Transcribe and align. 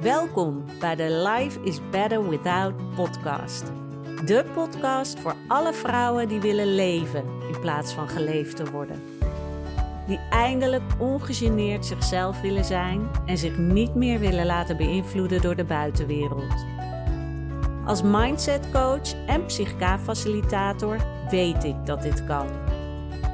Welkom 0.00 0.64
bij 0.78 0.96
de 0.96 1.28
Life 1.28 1.60
is 1.62 1.80
Better 1.90 2.28
Without 2.28 2.94
podcast. 2.94 3.72
De 4.24 4.44
podcast 4.54 5.18
voor 5.18 5.34
alle 5.48 5.72
vrouwen 5.72 6.28
die 6.28 6.40
willen 6.40 6.74
leven 6.74 7.24
in 7.52 7.60
plaats 7.60 7.92
van 7.92 8.08
geleefd 8.08 8.56
te 8.56 8.70
worden. 8.70 9.02
Die 10.06 10.20
eindelijk 10.30 10.82
ongegeneerd 10.98 11.86
zichzelf 11.86 12.40
willen 12.40 12.64
zijn 12.64 13.08
en 13.26 13.38
zich 13.38 13.58
niet 13.58 13.94
meer 13.94 14.18
willen 14.18 14.46
laten 14.46 14.76
beïnvloeden 14.76 15.40
door 15.40 15.56
de 15.56 15.64
buitenwereld. 15.64 16.64
Als 17.86 18.02
mindset 18.02 18.70
coach 18.72 19.26
en 19.26 19.46
psychica-facilitator 19.46 20.96
weet 21.30 21.64
ik 21.64 21.86
dat 21.86 22.02
dit 22.02 22.24
kan. 22.24 22.46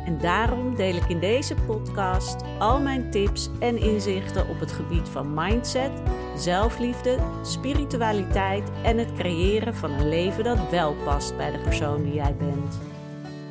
En 0.06 0.18
daarom 0.18 0.74
deel 0.74 0.94
ik 0.94 1.08
in 1.08 1.20
deze 1.20 1.54
podcast 1.54 2.36
al 2.58 2.80
mijn 2.80 3.10
tips 3.10 3.50
en 3.58 3.76
inzichten 3.78 4.48
op 4.48 4.60
het 4.60 4.73
gebied 4.73 5.09
van 5.09 5.34
mindset, 5.34 5.91
zelfliefde, 6.36 7.18
spiritualiteit 7.42 8.70
en 8.82 8.98
het 8.98 9.12
creëren 9.12 9.74
van 9.74 9.90
een 9.90 10.08
leven 10.08 10.44
dat 10.44 10.70
wel 10.70 10.94
past 11.04 11.36
bij 11.36 11.50
de 11.50 11.58
persoon 11.58 12.02
die 12.02 12.14
jij 12.14 12.36
bent. 12.36 12.78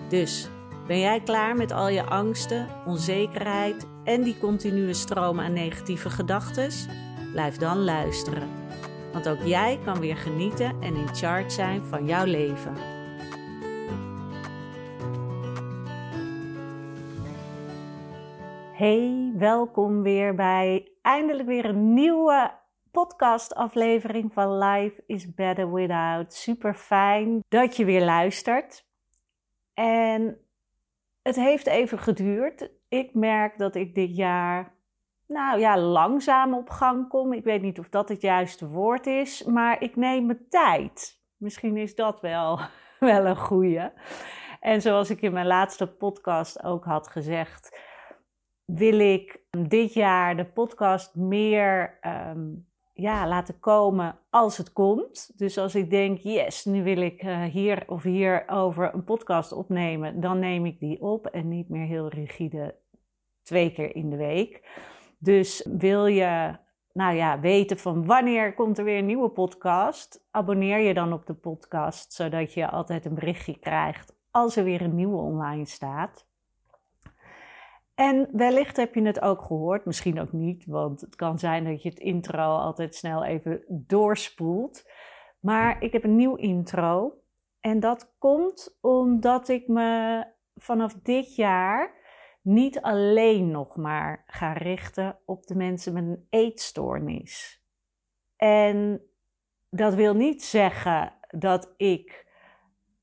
Dus 0.10 0.50
ben 0.88 1.00
jij 1.00 1.20
klaar 1.20 1.56
met 1.56 1.72
al 1.72 1.88
je 1.88 2.04
angsten, 2.04 2.68
onzekerheid 2.86 3.88
en 4.04 4.24
die 4.24 4.38
continue 4.38 4.94
stroom 4.94 5.40
aan 5.40 5.54
negatieve 5.54 6.10
gedachten? 6.10 6.70
Blijf 7.32 7.58
dan 7.58 7.84
luisteren. 7.84 8.50
Want 9.14 9.30
ook 9.30 9.42
jij 9.44 9.80
kan 9.86 10.00
weer 10.00 10.18
genieten 10.18 10.82
en 10.82 10.96
in 10.96 11.16
charge 11.16 11.50
zijn 11.50 11.84
van 11.84 12.06
jouw 12.06 12.26
leven. 12.26 12.74
Hey, 18.74 19.34
welkom 19.38 20.02
weer 20.02 20.36
bij 20.36 20.88
eindelijk 21.02 21.48
weer 21.48 21.66
een 21.66 21.94
nieuwe 21.94 22.52
podcastaflevering 22.96 24.34
van 24.34 24.58
Life 24.58 25.04
is 25.08 25.34
Better 25.34 25.74
Without. 25.74 26.34
Super 26.34 26.74
fijn 26.76 27.44
dat 27.50 27.76
je 27.76 27.86
weer 27.86 28.04
luistert. 28.04 28.86
En 29.74 30.38
het 31.22 31.36
heeft 31.36 31.68
even 31.68 32.00
geduurd. 32.00 32.72
Ik 32.88 33.14
merk 33.14 33.58
dat 33.58 33.76
ik 33.76 33.96
dit 33.96 34.16
jaar, 34.16 34.76
nou 35.28 35.60
ja, 35.60 35.78
langzaam 35.78 36.54
op 36.54 36.70
gang 36.70 37.08
kom. 37.08 37.34
Ik 37.34 37.44
weet 37.44 37.62
niet 37.62 37.80
of 37.80 37.90
dat 37.90 38.10
het 38.10 38.22
juiste 38.22 38.68
woord 38.68 39.08
is, 39.08 39.44
maar 39.44 39.82
ik 39.82 39.96
neem 39.96 40.26
mijn 40.26 40.46
tijd. 40.50 41.22
Misschien 41.38 41.78
is 41.78 41.96
dat 41.96 42.22
wel, 42.22 42.60
wel 43.00 43.26
een 43.26 43.38
goeie. 43.38 43.90
En 44.60 44.82
zoals 44.82 45.10
ik 45.10 45.22
in 45.22 45.34
mijn 45.34 45.48
laatste 45.48 45.88
podcast 45.88 46.64
ook 46.64 46.86
had 46.86 47.08
gezegd, 47.08 47.80
wil 48.66 49.00
ik 49.00 49.40
dit 49.68 49.94
jaar 49.94 50.38
de 50.38 50.46
podcast 50.46 51.16
meer 51.16 51.98
ehm, 52.02 52.48
ja, 52.98 53.28
laten 53.28 53.60
komen 53.60 54.20
als 54.30 54.58
het 54.58 54.74
komt. 54.74 55.32
Dus 55.38 55.58
als 55.58 55.76
ik 55.76 55.90
denk, 55.90 56.18
yes, 56.18 56.66
nu 56.66 56.84
wil 56.84 57.02
ik 57.02 57.24
uh, 57.24 57.44
hier 57.44 57.84
of 57.88 58.04
hier 58.04 58.44
over 58.48 58.94
een 58.94 59.04
podcast 59.04 59.52
opnemen, 59.52 60.22
dan 60.22 60.40
neem 60.40 60.66
ik 60.66 60.80
die 60.80 61.02
op 61.02 61.26
en 61.26 61.48
niet 61.48 61.70
meer 61.70 61.86
heel 61.86 62.08
rigide 62.08 62.76
twee 63.44 63.72
keer 63.72 63.96
in 63.96 64.10
de 64.10 64.16
week. 64.16 64.70
Dus 65.20 65.68
wil 65.78 66.06
je 66.06 66.58
nou 66.94 67.16
ja, 67.16 67.40
weten 67.40 67.78
van 67.78 68.06
wanneer 68.06 68.54
komt 68.54 68.78
er 68.78 68.84
weer 68.84 68.98
een 68.98 69.06
nieuwe 69.06 69.30
podcast, 69.30 70.28
abonneer 70.32 70.80
je 70.80 70.94
dan 70.94 71.14
op 71.14 71.26
de 71.26 71.34
podcast, 71.34 72.14
zodat 72.14 72.54
je 72.54 72.70
altijd 72.70 73.06
een 73.06 73.16
berichtje 73.16 73.60
krijgt 73.60 74.16
als 74.32 74.56
er 74.56 74.64
weer 74.64 74.82
een 74.82 74.96
nieuwe 74.96 75.18
online 75.18 75.66
staat. 75.66 76.28
En 77.96 78.28
wellicht 78.32 78.78
heb 78.78 78.96
je 78.96 79.02
het 79.02 79.22
ook 79.22 79.42
gehoord, 79.42 79.86
misschien 79.86 80.20
ook 80.20 80.32
niet, 80.32 80.66
want 80.66 81.02
het 81.02 81.16
kan 81.16 81.40
zijn 81.40 81.64
dat 81.64 81.84
je 81.84 81.90
het 81.90 82.00
intro 82.00 82.58
altijd 82.58 82.96
snel 82.96 83.24
even 83.24 83.64
doorspoelt. 83.68 84.90
Maar 85.40 85.82
ik 85.82 85.92
heb 85.92 86.04
een 86.04 86.16
nieuw 86.16 86.36
intro. 86.36 87.14
En 87.60 87.80
dat 87.80 88.16
komt 88.18 88.78
omdat 88.82 89.50
ik 89.50 89.68
me 89.68 90.24
vanaf 90.56 90.94
dit 90.94 91.36
jaar 91.36 91.94
niet 92.42 92.82
alleen 92.82 93.52
nog 93.52 93.76
maar 93.76 94.24
ga 94.28 94.54
richten 94.54 95.20
op 95.26 95.46
de 95.46 95.56
mensen 95.56 95.94
met 95.94 96.04
een 96.04 96.28
eetstoornis. 96.30 97.64
En 98.36 99.02
dat 99.70 99.94
wil 99.94 100.14
niet 100.14 100.44
zeggen 100.44 101.14
dat 101.30 101.74
ik 101.78 102.28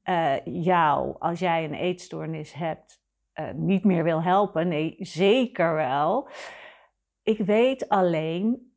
uh, 0.04 0.44
jou, 0.44 1.16
als 1.19 1.38
jij 1.38 1.64
een 1.64 1.74
eetstoornis 1.74 2.53
hebt, 2.53 3.01
uh, 3.34 3.50
niet 3.54 3.84
meer 3.84 4.04
wil 4.04 4.22
helpen. 4.22 4.69
Nee, 4.69 4.97
zeker 4.98 5.75
wel. 5.75 6.28
Ik 7.22 7.38
weet 7.38 7.88
alleen 7.88 8.72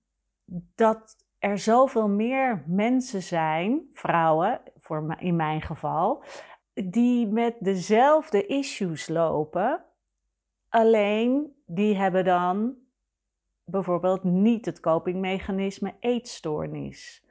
dat 0.75 1.15
er 1.39 1.57
zoveel 1.57 2.09
meer 2.09 2.63
mensen 2.67 3.21
zijn, 3.21 3.87
vrouwen 3.91 4.61
voor 4.77 5.15
in 5.19 5.35
mijn 5.35 5.61
geval, 5.61 6.23
die 6.73 7.27
met 7.27 7.55
dezelfde 7.59 8.45
issues 8.45 9.07
lopen. 9.07 9.85
Alleen 10.69 11.55
die 11.65 11.95
hebben 11.95 12.25
dan 12.25 12.75
bijvoorbeeld 13.63 14.23
niet 14.23 14.65
het 14.65 14.79
copingmechanisme 14.79 15.93
eetstoornis. 15.99 17.24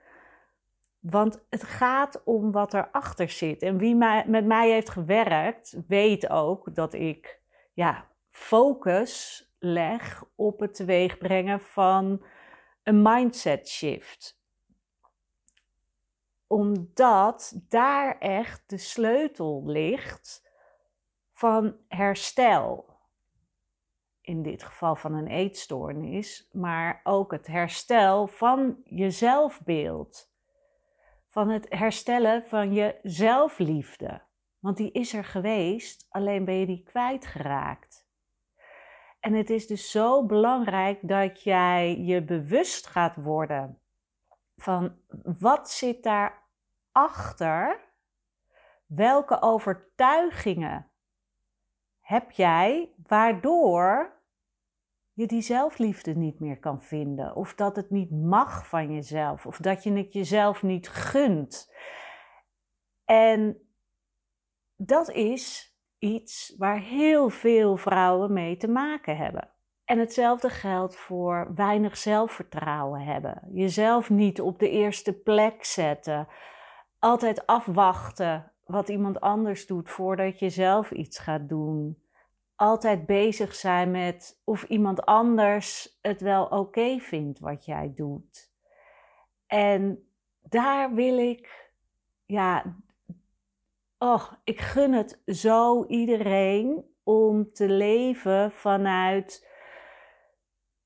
Want 1.10 1.44
het 1.50 1.65
gaat 1.65 2.22
om 2.25 2.53
wat 2.53 2.75
erachter 2.75 3.28
zit. 3.28 3.62
En 3.62 3.78
wie 3.78 3.94
met 4.26 4.47
mij 4.47 4.70
heeft 4.70 4.91
gewerkt, 4.91 5.76
weet 5.88 6.28
ook 6.28 6.75
dat 6.75 6.94
ik 6.94 7.41
ja, 7.72 8.09
focus 8.31 9.44
leg 9.59 10.25
op 10.34 10.60
het 10.60 10.75
teweegbrengen 10.75 11.60
van 11.60 12.25
een 12.82 13.03
mindset 13.03 13.69
shift. 13.69 14.41
Omdat 16.47 17.60
daar 17.69 18.19
echt 18.19 18.62
de 18.66 18.78
sleutel 18.78 19.62
ligt 19.66 20.50
van 21.32 21.76
herstel. 21.88 22.98
In 24.21 24.42
dit 24.42 24.62
geval 24.62 24.97
van 24.97 25.15
een 25.15 25.28
eetstoornis, 25.28 26.48
maar 26.53 27.00
ook 27.03 27.32
het 27.32 27.47
herstel 27.47 28.26
van 28.26 28.81
je 28.84 29.10
zelfbeeld 29.10 30.32
van 31.34 31.49
het 31.49 31.67
herstellen 31.69 32.43
van 32.43 32.72
je 32.72 32.99
zelfliefde. 33.03 34.22
Want 34.59 34.77
die 34.77 34.93
is 34.93 35.12
er 35.12 35.25
geweest, 35.25 36.06
alleen 36.11 36.45
ben 36.45 36.55
je 36.55 36.67
die 36.67 36.83
kwijtgeraakt. 36.83 38.06
En 39.21 39.33
het 39.33 39.50
is 39.50 39.67
dus 39.67 39.91
zo 39.91 40.27
belangrijk 40.27 40.99
dat 41.03 41.43
jij 41.43 41.99
je 41.99 42.22
bewust 42.22 42.87
gaat 42.87 43.17
worden 43.17 43.78
van 44.56 44.97
wat 45.39 45.71
zit 45.71 46.03
daarachter? 46.03 47.81
Welke 48.87 49.43
overtuigingen 49.43 50.91
heb 52.01 52.31
jij 52.31 52.93
waardoor 53.06 54.14
je 55.15 55.27
die 55.27 55.43
zelfliefde 55.43 56.15
niet 56.15 56.41
meer 56.41 56.59
kan 56.59 56.83
vinden. 56.83 57.35
Of 57.35 57.55
dat 57.55 57.77
het 57.77 57.91
niet 57.91 58.11
mag 58.11 58.69
van 58.69 58.93
jezelf. 58.93 59.47
Of 59.47 59.57
dat 59.57 59.83
je 59.83 59.93
het 59.93 60.13
jezelf 60.13 60.63
niet 60.63 60.89
gunt. 60.89 61.73
En 63.05 63.59
dat 64.77 65.11
is 65.11 65.75
iets 65.99 66.55
waar 66.59 66.79
heel 66.79 67.29
veel 67.29 67.77
vrouwen 67.77 68.33
mee 68.33 68.57
te 68.57 68.69
maken 68.69 69.17
hebben. 69.17 69.49
En 69.85 69.99
hetzelfde 69.99 70.49
geldt 70.49 70.97
voor 70.97 71.53
weinig 71.55 71.97
zelfvertrouwen 71.97 73.01
hebben. 73.01 73.43
Jezelf 73.53 74.11
niet 74.11 74.41
op 74.41 74.59
de 74.59 74.71
eerste 74.71 75.13
plek 75.13 75.65
zetten. 75.65 76.29
Altijd 76.99 77.47
afwachten 77.47 78.53
wat 78.65 78.89
iemand 78.89 79.21
anders 79.21 79.67
doet 79.67 79.91
voordat 79.91 80.39
je 80.39 80.51
zelf 80.51 80.91
iets 80.91 81.19
gaat 81.19 81.49
doen 81.49 82.03
altijd 82.56 83.06
bezig 83.06 83.54
zijn 83.54 83.91
met 83.91 84.41
of 84.44 84.62
iemand 84.62 85.04
anders 85.04 85.98
het 86.03 86.21
wel 86.21 86.45
oké 86.45 86.98
vindt 86.98 87.39
wat 87.39 87.65
jij 87.65 87.92
doet. 87.95 88.53
En 89.47 90.09
daar 90.42 90.95
wil 90.95 91.18
ik, 91.18 91.72
ja, 92.24 92.77
oh, 93.98 94.33
ik 94.45 94.60
gun 94.60 94.92
het 94.92 95.22
zo 95.27 95.84
iedereen 95.86 96.84
om 97.03 97.53
te 97.53 97.68
leven 97.68 98.53
vanuit 98.53 99.53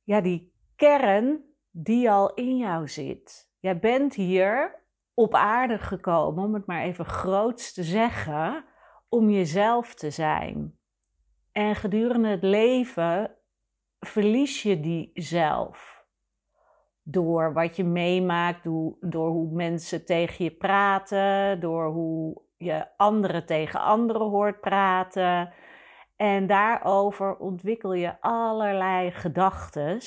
ja, 0.02 0.20
die 0.20 0.52
kern 0.76 1.44
die 1.70 2.10
al 2.10 2.34
in 2.34 2.56
jou 2.56 2.88
zit. 2.88 3.50
Jij 3.58 3.78
bent 3.78 4.14
hier 4.14 4.82
op 5.14 5.34
aarde 5.34 5.78
gekomen, 5.78 6.44
om 6.44 6.54
het 6.54 6.66
maar 6.66 6.82
even 6.82 7.04
groots 7.04 7.72
te 7.72 7.82
zeggen, 7.82 8.64
om 9.08 9.30
jezelf 9.30 9.94
te 9.94 10.10
zijn. 10.10 10.77
En 11.58 11.74
gedurende 11.74 12.28
het 12.28 12.42
leven 12.42 13.34
verlies 14.00 14.62
je 14.62 14.80
die 14.80 15.10
zelf. 15.14 16.04
Door 17.02 17.52
wat 17.52 17.76
je 17.76 17.84
meemaakt, 17.84 18.64
door 19.00 19.30
hoe 19.30 19.52
mensen 19.52 20.04
tegen 20.04 20.44
je 20.44 20.50
praten, 20.50 21.60
door 21.60 21.90
hoe 21.90 22.42
je 22.56 22.86
anderen 22.96 23.46
tegen 23.46 23.80
anderen 23.80 24.28
hoort 24.28 24.60
praten. 24.60 25.52
En 26.16 26.46
daarover 26.46 27.36
ontwikkel 27.36 27.92
je 27.92 28.20
allerlei 28.20 29.10
gedachten. 29.10 30.00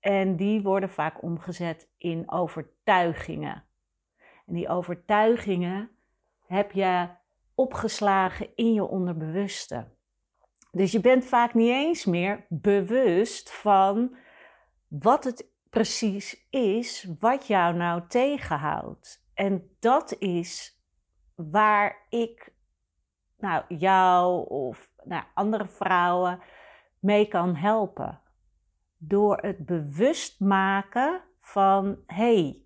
En 0.00 0.36
die 0.36 0.62
worden 0.62 0.90
vaak 0.90 1.22
omgezet 1.22 1.90
in 1.98 2.30
overtuigingen. 2.30 3.64
En 4.46 4.54
die 4.54 4.68
overtuigingen 4.68 5.90
heb 6.46 6.72
je 6.72 7.08
opgeslagen 7.54 8.48
in 8.54 8.72
je 8.72 8.84
onderbewuste. 8.84 9.94
Dus 10.76 10.92
je 10.92 11.00
bent 11.00 11.24
vaak 11.24 11.54
niet 11.54 11.70
eens 11.70 12.04
meer 12.04 12.46
bewust 12.48 13.52
van 13.52 14.16
wat 14.88 15.24
het 15.24 15.50
precies 15.70 16.46
is 16.50 17.08
wat 17.18 17.46
jou 17.46 17.74
nou 17.74 18.02
tegenhoudt. 18.08 19.28
En 19.34 19.76
dat 19.78 20.18
is 20.18 20.80
waar 21.34 22.06
ik 22.08 22.52
nou, 23.38 23.64
jou 23.68 24.48
of 24.48 24.90
nou, 25.04 25.24
andere 25.34 25.66
vrouwen 25.66 26.40
mee 26.98 27.28
kan 27.28 27.54
helpen. 27.54 28.20
Door 28.96 29.38
het 29.40 29.66
bewust 29.66 30.40
maken 30.40 31.22
van 31.40 31.98
hé, 32.06 32.16
hey, 32.16 32.62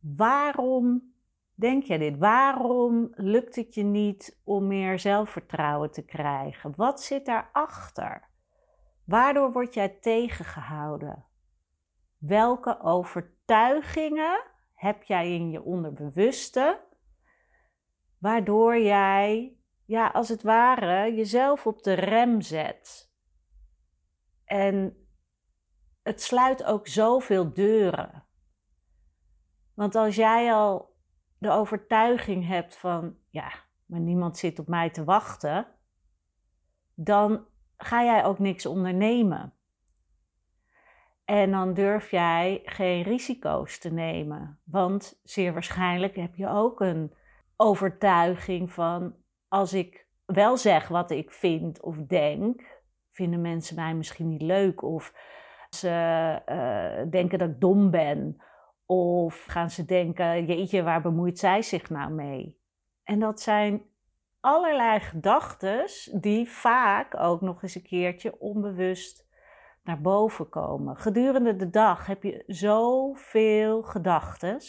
waarom 0.00 1.14
denk 1.56 1.82
jij 1.82 1.98
dit? 1.98 2.18
Waarom 2.18 3.08
lukt 3.14 3.56
het 3.56 3.74
je 3.74 3.82
niet 3.82 4.40
om 4.44 4.66
meer 4.66 4.98
zelfvertrouwen 4.98 5.90
te 5.90 6.04
krijgen? 6.04 6.72
Wat 6.76 7.02
zit 7.02 7.26
daarachter? 7.26 8.28
Waardoor 9.04 9.52
word 9.52 9.74
jij 9.74 9.88
tegengehouden? 9.88 11.24
Welke 12.18 12.80
overtuigingen 12.80 14.42
heb 14.74 15.02
jij 15.02 15.34
in 15.34 15.50
je 15.50 15.62
onderbewuste, 15.62 16.80
waardoor 18.18 18.78
jij, 18.78 19.56
ja, 19.84 20.06
als 20.06 20.28
het 20.28 20.42
ware, 20.42 21.14
jezelf 21.14 21.66
op 21.66 21.82
de 21.82 21.92
rem 21.92 22.40
zet? 22.40 23.12
En 24.44 25.06
het 26.02 26.22
sluit 26.22 26.64
ook 26.64 26.86
zoveel 26.86 27.52
deuren. 27.52 28.24
Want 29.74 29.94
als 29.94 30.16
jij 30.16 30.54
al 30.54 30.95
de 31.38 31.50
overtuiging 31.50 32.46
hebt 32.46 32.76
van, 32.76 33.16
ja, 33.30 33.52
maar 33.86 34.00
niemand 34.00 34.38
zit 34.38 34.58
op 34.58 34.66
mij 34.66 34.90
te 34.90 35.04
wachten, 35.04 35.66
dan 36.94 37.44
ga 37.76 38.04
jij 38.04 38.24
ook 38.24 38.38
niks 38.38 38.66
ondernemen. 38.66 39.52
En 41.24 41.50
dan 41.50 41.74
durf 41.74 42.10
jij 42.10 42.62
geen 42.64 43.02
risico's 43.02 43.78
te 43.78 43.92
nemen. 43.92 44.60
Want 44.64 45.20
zeer 45.22 45.52
waarschijnlijk 45.52 46.16
heb 46.16 46.34
je 46.34 46.48
ook 46.48 46.80
een 46.80 47.14
overtuiging 47.56 48.72
van 48.72 49.14
als 49.48 49.72
ik 49.72 50.06
wel 50.24 50.56
zeg 50.56 50.88
wat 50.88 51.10
ik 51.10 51.30
vind 51.30 51.80
of 51.82 51.96
denk, 51.96 52.80
vinden 53.10 53.40
mensen 53.40 53.76
mij 53.76 53.94
misschien 53.94 54.28
niet 54.28 54.42
leuk 54.42 54.82
of 54.82 55.12
ze 55.70 55.88
uh, 56.48 57.10
denken 57.10 57.38
dat 57.38 57.48
ik 57.48 57.60
dom 57.60 57.90
ben 57.90 58.40
of 58.86 59.44
gaan 59.44 59.70
ze 59.70 59.84
denken, 59.84 60.44
jeetje, 60.44 60.82
waar 60.82 61.02
bemoeit 61.02 61.38
zij 61.38 61.62
zich 61.62 61.90
nou 61.90 62.10
mee? 62.12 62.60
En 63.02 63.18
dat 63.18 63.40
zijn 63.40 63.82
allerlei 64.40 65.00
gedachten 65.00 65.84
die 66.20 66.48
vaak 66.50 67.20
ook 67.20 67.40
nog 67.40 67.62
eens 67.62 67.74
een 67.74 67.82
keertje 67.82 68.40
onbewust 68.40 69.26
naar 69.82 70.00
boven 70.00 70.48
komen. 70.48 70.96
Gedurende 70.96 71.56
de 71.56 71.70
dag 71.70 72.06
heb 72.06 72.22
je 72.22 72.44
zoveel 72.46 73.82
gedachten. 73.82 74.60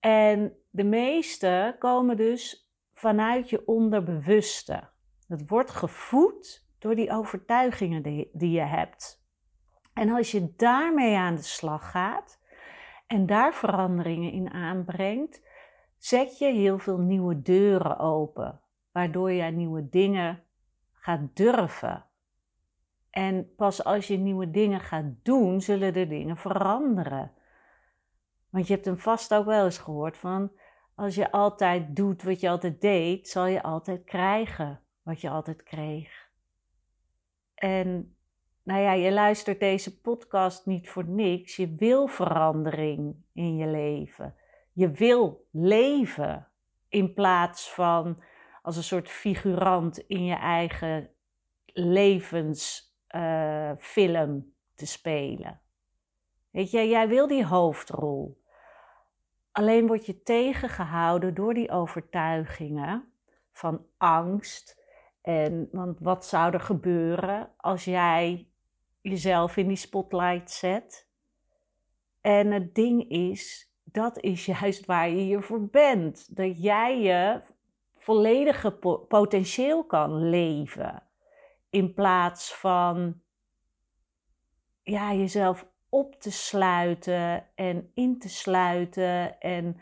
En 0.00 0.56
de 0.70 0.84
meeste 0.84 1.76
komen 1.78 2.16
dus 2.16 2.72
vanuit 2.92 3.50
je 3.50 3.66
onderbewuste. 3.66 4.88
Het 5.28 5.48
wordt 5.48 5.70
gevoed 5.70 6.68
door 6.78 6.94
die 6.94 7.10
overtuigingen 7.10 8.02
die, 8.02 8.30
die 8.32 8.50
je 8.50 8.64
hebt. 8.66 9.24
En 9.94 10.10
als 10.10 10.30
je 10.30 10.54
daarmee 10.56 11.16
aan 11.16 11.34
de 11.34 11.42
slag 11.42 11.90
gaat, 11.90 12.39
en 13.10 13.26
daar 13.26 13.54
veranderingen 13.54 14.32
in 14.32 14.50
aanbrengt, 14.50 15.42
zet 15.98 16.38
je 16.38 16.46
heel 16.46 16.78
veel 16.78 16.98
nieuwe 16.98 17.42
deuren 17.42 17.98
open, 17.98 18.60
waardoor 18.92 19.30
je 19.30 19.42
nieuwe 19.42 19.88
dingen 19.88 20.42
gaat 20.92 21.36
durven. 21.36 22.04
En 23.10 23.54
pas 23.54 23.84
als 23.84 24.06
je 24.06 24.16
nieuwe 24.16 24.50
dingen 24.50 24.80
gaat 24.80 25.12
doen, 25.22 25.60
zullen 25.60 25.92
de 25.92 26.06
dingen 26.06 26.36
veranderen. 26.36 27.32
Want 28.50 28.66
je 28.66 28.72
hebt 28.72 28.84
hem 28.84 28.98
vast 28.98 29.34
ook 29.34 29.46
wel 29.46 29.64
eens 29.64 29.78
gehoord 29.78 30.16
van, 30.16 30.52
als 30.94 31.14
je 31.14 31.32
altijd 31.32 31.96
doet 31.96 32.22
wat 32.22 32.40
je 32.40 32.48
altijd 32.48 32.80
deed, 32.80 33.28
zal 33.28 33.46
je 33.46 33.62
altijd 33.62 34.04
krijgen 34.04 34.80
wat 35.02 35.20
je 35.20 35.30
altijd 35.30 35.62
kreeg. 35.62 36.28
En 37.54 38.16
nou 38.70 38.82
ja, 38.82 38.92
je 38.92 39.12
luistert 39.12 39.60
deze 39.60 40.00
podcast 40.00 40.66
niet 40.66 40.90
voor 40.90 41.04
niks. 41.04 41.56
Je 41.56 41.74
wil 41.74 42.06
verandering 42.06 43.16
in 43.32 43.56
je 43.56 43.66
leven. 43.66 44.34
Je 44.72 44.90
wil 44.90 45.46
leven 45.52 46.48
in 46.88 47.14
plaats 47.14 47.70
van 47.70 48.22
als 48.62 48.76
een 48.76 48.82
soort 48.82 49.08
figurant 49.08 49.98
in 49.98 50.24
je 50.24 50.34
eigen 50.34 51.10
levensfilm 51.66 52.94
uh, 54.36 54.42
te 54.74 54.86
spelen. 54.86 55.60
Weet 56.50 56.70
je, 56.70 56.88
jij 56.88 57.08
wil 57.08 57.26
die 57.26 57.46
hoofdrol. 57.46 58.42
Alleen 59.52 59.86
word 59.86 60.06
je 60.06 60.22
tegengehouden 60.22 61.34
door 61.34 61.54
die 61.54 61.70
overtuigingen 61.70 63.12
van 63.52 63.86
angst. 63.96 64.78
En 65.22 65.68
want 65.72 65.98
wat 66.00 66.26
zou 66.26 66.52
er 66.52 66.60
gebeuren 66.60 67.50
als 67.56 67.84
jij 67.84 68.49
jezelf 69.00 69.56
in 69.56 69.68
die 69.68 69.76
spotlight 69.76 70.50
zet. 70.50 71.08
En 72.20 72.50
het 72.50 72.74
ding 72.74 73.10
is, 73.10 73.72
dat 73.84 74.18
is 74.18 74.46
juist 74.46 74.86
waar 74.86 75.08
je 75.08 75.22
hier 75.22 75.42
voor 75.42 75.68
bent. 75.68 76.36
Dat 76.36 76.62
jij 76.62 77.00
je 77.00 77.40
volledige 77.96 78.72
potentieel 79.08 79.84
kan 79.84 80.28
leven. 80.28 81.02
In 81.70 81.94
plaats 81.94 82.54
van 82.54 83.20
ja, 84.82 85.14
jezelf 85.14 85.66
op 85.88 86.20
te 86.20 86.32
sluiten 86.32 87.46
en 87.54 87.90
in 87.94 88.18
te 88.18 88.28
sluiten 88.28 89.40
en 89.40 89.80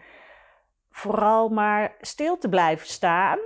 vooral 0.91 1.49
maar 1.49 1.97
stil 2.01 2.39
te 2.39 2.49
blijven 2.49 2.87
staan 2.87 3.39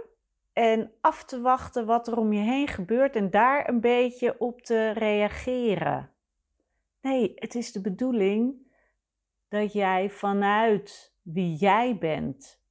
en 0.53 0.93
af 1.01 1.25
te 1.25 1.41
wachten 1.41 1.87
wat 1.87 2.09
er 2.09 2.19
om 2.19 2.33
je 2.33 2.41
heen 2.41 2.69
gebeurt 2.69 3.17
en 3.17 3.31
daar 3.31 3.69
een 3.69 3.81
beetje 3.81 4.39
op 4.39 4.63
te 4.63 4.91
reageren. 4.91 6.11
Nee, 7.01 7.33
het 7.35 7.55
is 7.55 7.73
de 7.73 7.81
bedoeling 7.81 8.55
dat 9.49 9.73
jij 9.73 10.11
vanuit 10.11 11.15
wie 11.23 11.55
jij 11.55 11.99
bent 11.99 12.63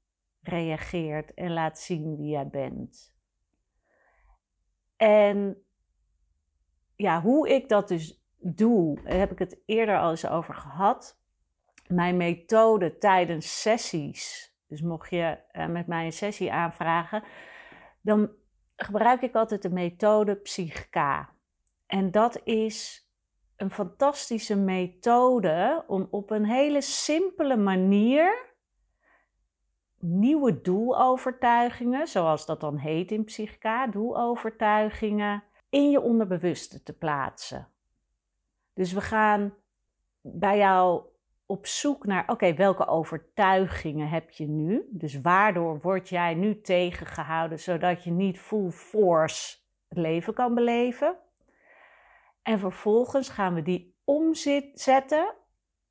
reageert 0.42 1.34
en 1.34 1.54
laat 1.54 1.80
zien 1.80 2.16
wie 2.18 2.30
jij 2.30 2.48
bent. 2.48 3.16
En 4.98 5.64
ja, 6.96 7.22
hoe 7.22 7.50
ik 7.50 7.70
dat 7.70 7.88
dus 7.88 8.24
doe, 8.38 9.02
daar 9.04 9.18
heb 9.18 9.32
ik 9.32 9.40
het 9.40 9.62
eerder 9.66 10.00
al 10.00 10.10
eens 10.10 10.28
over 10.28 10.54
gehad. 10.54 11.20
Mijn 11.88 12.18
methode 12.18 12.98
tijdens 12.98 13.62
sessies, 13.62 14.56
dus 14.68 14.82
mocht 14.82 15.10
je 15.10 15.38
eh, 15.52 15.68
met 15.68 15.88
mij 15.88 16.06
een 16.06 16.12
sessie 16.12 16.52
aanvragen, 16.52 17.24
dan 18.02 18.32
gebruik 18.76 19.22
ik 19.22 19.36
altijd 19.36 19.62
de 19.62 19.70
methode 19.70 20.36
Psych-K. 20.36 21.26
En 21.86 22.12
dat 22.12 22.42
is 22.44 23.10
een 23.56 23.72
fantastische 23.72 24.56
methode 24.56 25.84
om 25.88 26.08
op 26.12 26.30
een 26.30 26.46
hele 26.46 26.82
simpele 26.82 27.58
manier 27.58 28.50
nieuwe 30.00 30.62
doelovertuigingen, 30.62 32.08
zoals 32.08 32.46
dat 32.46 32.60
dan 32.60 32.78
heet 32.78 33.12
in 33.12 33.24
Psych-K, 33.24 33.92
doelovertuigingen, 33.92 35.44
in 35.70 35.92
je 35.92 36.02
onderbewuste 36.02 36.84
te 36.84 36.98
plaatsen. 36.98 37.68
Dus 38.74 38.94
we 38.94 39.02
gaan 39.02 39.54
bij 40.22 40.58
jou 40.58 41.04
op 41.52 41.68
zoek 41.68 42.06
naar, 42.06 42.24
oké, 42.28 42.54
welke 42.54 42.88
overtuigingen 42.88 44.10
heb 44.10 44.30
je 44.30 44.48
nu? 44.48 44.88
Dus 44.90 45.22
waardoor 45.22 45.80
word 45.82 46.10
jij 46.10 46.34
nu 46.34 46.62
tegengehouden 46.62 47.60
zodat 47.60 48.04
je 48.04 48.12
niet 48.12 48.40
full 48.40 48.70
force 48.70 49.58
het 49.88 49.98
leven 49.98 50.34
kan 50.34 50.54
beleven? 50.54 51.18
En 52.42 52.60
vervolgens 52.60 53.30
gaan 53.30 53.54
we 53.54 53.62
die 53.62 53.96
omzetten 54.04 55.34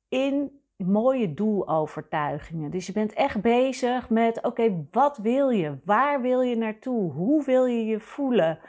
in 0.09 0.61
mooie 0.77 1.33
doelovertuigingen. 1.33 2.71
Dus 2.71 2.85
je 2.85 2.93
bent 2.93 3.13
echt 3.13 3.41
bezig 3.41 4.09
met, 4.09 4.43
oké, 4.43 4.87
wat 4.91 5.17
wil 5.17 5.49
je? 5.49 5.77
Waar 5.85 6.21
wil 6.21 6.41
je 6.41 6.55
naartoe? 6.55 7.11
Hoe 7.11 7.43
wil 7.43 7.65
je 7.65 7.85
je 7.85 7.99
voelen? 7.99 8.59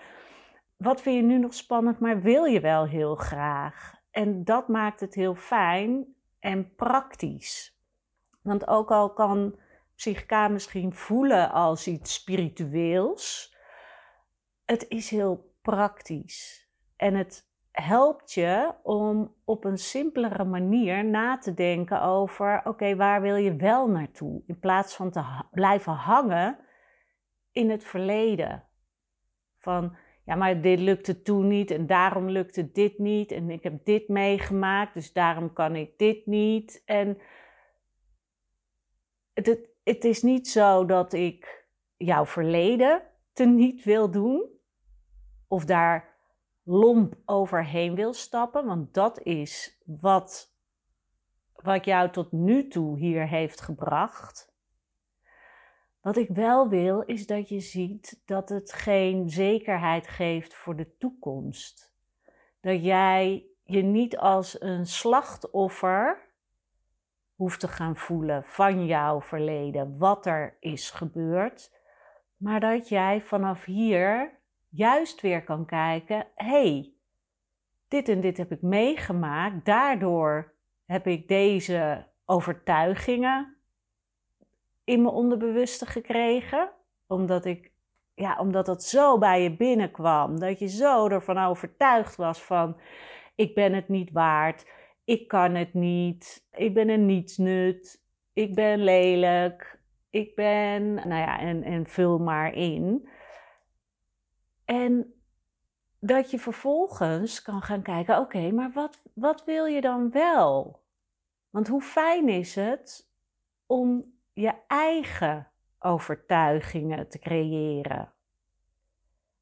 Wat 0.76 1.00
vind 1.00 1.16
je 1.16 1.22
nu 1.22 1.38
nog 1.38 1.54
spannend, 1.54 1.98
maar 1.98 2.20
wil 2.20 2.44
je 2.44 2.60
wel 2.60 2.86
heel 2.86 3.14
graag? 3.14 3.94
En 4.10 4.44
dat 4.44 4.68
maakt 4.68 5.00
het 5.00 5.14
heel 5.14 5.34
fijn 5.34 6.06
en 6.42 6.74
praktisch. 6.74 7.80
Want 8.42 8.68
ook 8.68 8.90
al 8.90 9.12
kan 9.12 9.58
psychica 9.94 10.48
misschien 10.48 10.94
voelen 10.94 11.50
als 11.50 11.86
iets 11.86 12.14
spiritueels, 12.14 13.56
het 14.64 14.88
is 14.88 15.10
heel 15.10 15.54
praktisch. 15.62 16.70
En 16.96 17.14
het 17.14 17.50
helpt 17.70 18.32
je 18.32 18.74
om 18.82 19.34
op 19.44 19.64
een 19.64 19.78
simpelere 19.78 20.44
manier 20.44 21.04
na 21.04 21.38
te 21.38 21.54
denken 21.54 22.02
over: 22.02 22.60
oké, 22.64 22.96
waar 22.96 23.20
wil 23.20 23.36
je 23.36 23.56
wel 23.56 23.88
naartoe? 23.88 24.42
In 24.46 24.58
plaats 24.58 24.94
van 24.94 25.10
te 25.10 25.24
blijven 25.50 25.92
hangen 25.92 26.58
in 27.52 27.70
het 27.70 27.84
verleden. 27.84 28.64
Van 29.58 29.96
ja, 30.24 30.34
maar 30.34 30.60
dit 30.60 30.78
lukte 30.78 31.22
toen 31.22 31.48
niet 31.48 31.70
en 31.70 31.86
daarom 31.86 32.28
lukte 32.28 32.72
dit 32.72 32.98
niet 32.98 33.32
en 33.32 33.50
ik 33.50 33.62
heb 33.62 33.84
dit 33.84 34.08
meegemaakt, 34.08 34.94
dus 34.94 35.12
daarom 35.12 35.52
kan 35.52 35.76
ik 35.76 35.98
dit 35.98 36.26
niet. 36.26 36.82
En 36.84 37.18
het, 39.32 39.58
het 39.84 40.04
is 40.04 40.22
niet 40.22 40.48
zo 40.48 40.84
dat 40.84 41.12
ik 41.12 41.66
jouw 41.96 42.26
verleden 42.26 43.02
te 43.32 43.44
niet 43.44 43.84
wil 43.84 44.10
doen 44.10 44.50
of 45.48 45.64
daar 45.64 46.12
lomp 46.62 47.14
overheen 47.24 47.94
wil 47.94 48.12
stappen, 48.12 48.66
want 48.66 48.94
dat 48.94 49.20
is 49.22 49.82
wat, 49.84 50.56
wat 51.52 51.84
jou 51.84 52.10
tot 52.10 52.32
nu 52.32 52.68
toe 52.68 52.98
hier 52.98 53.28
heeft 53.28 53.60
gebracht. 53.60 54.51
Wat 56.02 56.16
ik 56.16 56.28
wel 56.28 56.68
wil, 56.68 57.00
is 57.00 57.26
dat 57.26 57.48
je 57.48 57.60
ziet 57.60 58.22
dat 58.24 58.48
het 58.48 58.72
geen 58.72 59.30
zekerheid 59.30 60.08
geeft 60.08 60.54
voor 60.54 60.76
de 60.76 60.96
toekomst. 60.98 61.94
Dat 62.60 62.84
jij 62.84 63.46
je 63.64 63.82
niet 63.82 64.16
als 64.16 64.60
een 64.60 64.86
slachtoffer 64.86 66.30
hoeft 67.34 67.60
te 67.60 67.68
gaan 67.68 67.96
voelen 67.96 68.44
van 68.44 68.86
jouw 68.86 69.20
verleden, 69.20 69.98
wat 69.98 70.26
er 70.26 70.56
is 70.60 70.90
gebeurd, 70.90 71.72
maar 72.36 72.60
dat 72.60 72.88
jij 72.88 73.20
vanaf 73.20 73.64
hier 73.64 74.38
juist 74.68 75.20
weer 75.20 75.44
kan 75.44 75.66
kijken: 75.66 76.26
hey, 76.34 76.92
dit 77.88 78.08
en 78.08 78.20
dit 78.20 78.36
heb 78.36 78.52
ik 78.52 78.62
meegemaakt, 78.62 79.64
daardoor 79.64 80.54
heb 80.84 81.06
ik 81.06 81.28
deze 81.28 82.06
overtuigingen 82.24 83.56
in 84.84 85.02
mijn 85.02 85.14
onderbewuste 85.14 85.86
gekregen. 85.86 86.70
Omdat, 87.06 87.44
ik, 87.44 87.72
ja, 88.14 88.38
omdat 88.38 88.66
het 88.66 88.82
zo 88.82 89.18
bij 89.18 89.42
je 89.42 89.56
binnenkwam. 89.56 90.38
Dat 90.38 90.58
je 90.58 90.68
zo 90.68 91.08
ervan 91.08 91.38
overtuigd 91.38 92.16
was 92.16 92.42
van... 92.42 92.80
ik 93.34 93.54
ben 93.54 93.72
het 93.72 93.88
niet 93.88 94.12
waard. 94.12 94.66
Ik 95.04 95.28
kan 95.28 95.54
het 95.54 95.74
niet. 95.74 96.46
Ik 96.52 96.74
ben 96.74 96.88
een 96.88 97.06
nietsnut. 97.06 98.02
Ik 98.32 98.54
ben 98.54 98.84
lelijk. 98.84 99.80
Ik 100.10 100.34
ben... 100.34 100.94
Nou 100.94 101.20
ja, 101.20 101.38
en, 101.38 101.62
en 101.62 101.86
vul 101.86 102.18
maar 102.18 102.54
in. 102.54 103.08
En 104.64 105.14
dat 105.98 106.30
je 106.30 106.38
vervolgens 106.38 107.42
kan 107.42 107.62
gaan 107.62 107.82
kijken... 107.82 108.18
oké, 108.18 108.50
maar 108.50 108.70
wat, 108.72 109.02
wat 109.14 109.44
wil 109.44 109.64
je 109.64 109.80
dan 109.80 110.10
wel? 110.10 110.80
Want 111.50 111.68
hoe 111.68 111.82
fijn 111.82 112.28
is 112.28 112.54
het 112.54 113.10
om 113.66 114.11
je 114.32 114.54
eigen 114.66 115.50
overtuigingen 115.78 117.08
te 117.08 117.18
creëren. 117.18 118.12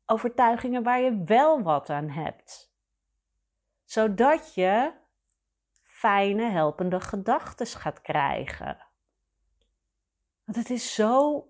Overtuigingen 0.07 0.83
waar 0.83 1.01
je 1.01 1.23
wel 1.25 1.63
wat 1.63 1.91
aan 1.91 2.09
hebt. 2.09 2.75
Zodat 3.85 4.55
je 4.55 4.93
fijne, 5.83 6.43
helpende 6.43 7.01
gedachten 7.01 7.67
gaat 7.67 8.01
krijgen. 8.01 8.79
Want 10.45 10.57
het 10.57 10.71
is 10.71 10.95
zo 10.95 11.45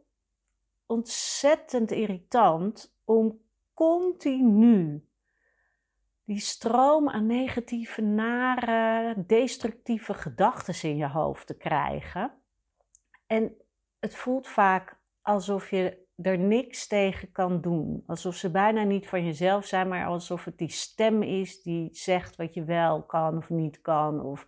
ontzettend 0.86 1.90
irritant 1.90 2.96
om 3.04 3.40
continu 3.74 5.08
die 6.24 6.40
stroom 6.40 7.08
aan 7.08 7.26
negatieve, 7.26 8.02
nare, 8.02 9.14
destructieve 9.26 10.14
gedachten 10.14 10.90
in 10.90 10.96
je 10.96 11.08
hoofd 11.08 11.46
te 11.46 11.56
krijgen. 11.56 12.39
En 13.30 13.56
het 13.98 14.14
voelt 14.16 14.48
vaak 14.48 14.96
alsof 15.22 15.70
je 15.70 16.06
er 16.16 16.38
niks 16.38 16.86
tegen 16.86 17.32
kan 17.32 17.60
doen. 17.60 18.02
Alsof 18.06 18.34
ze 18.34 18.50
bijna 18.50 18.82
niet 18.82 19.08
van 19.08 19.24
jezelf 19.24 19.64
zijn, 19.64 19.88
maar 19.88 20.06
alsof 20.06 20.44
het 20.44 20.58
die 20.58 20.70
stem 20.70 21.22
is 21.22 21.62
die 21.62 21.88
zegt 21.92 22.36
wat 22.36 22.54
je 22.54 22.64
wel 22.64 23.02
kan 23.02 23.36
of 23.36 23.50
niet 23.50 23.80
kan. 23.80 24.20
Of 24.20 24.46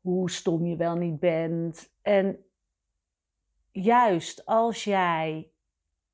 hoe 0.00 0.30
stom 0.30 0.66
je 0.66 0.76
wel 0.76 0.96
niet 0.96 1.18
bent. 1.18 1.94
En 2.02 2.44
juist 3.70 4.46
als 4.46 4.84
jij 4.84 5.50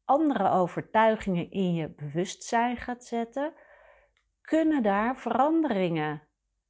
andere 0.04 0.50
overtuigingen 0.50 1.50
in 1.50 1.74
je 1.74 1.88
bewustzijn 1.88 2.76
gaat 2.76 3.04
zetten, 3.04 3.52
kunnen 4.40 4.82
daar 4.82 5.16
veranderingen 5.16 6.22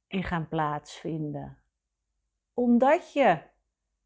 in 0.07 0.23
gaan 0.23 0.47
plaatsvinden. 0.47 1.57
Omdat 2.53 3.13
je 3.13 3.55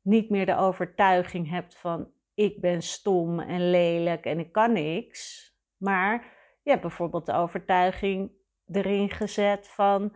niet 0.02 0.30
meer 0.30 0.46
de 0.46 0.56
overtuiging 0.56 1.50
hebt 1.50 1.78
van 1.78 2.12
ik 2.34 2.62
ben 2.62 2.82
stom 2.82 3.40
en 3.40 3.70
lelijk 3.70 4.26
en 4.26 4.40
ik 4.40 4.52
kan 4.52 4.74
niks. 4.74 5.52
Maar 5.78 6.14
je 6.64 6.70
hebt 6.70 6.82
bijvoorbeeld 6.82 7.26
de 7.26 7.34
overtuiging 7.34 8.32
erin 8.72 9.10
gezet 9.10 9.68
van 9.68 10.16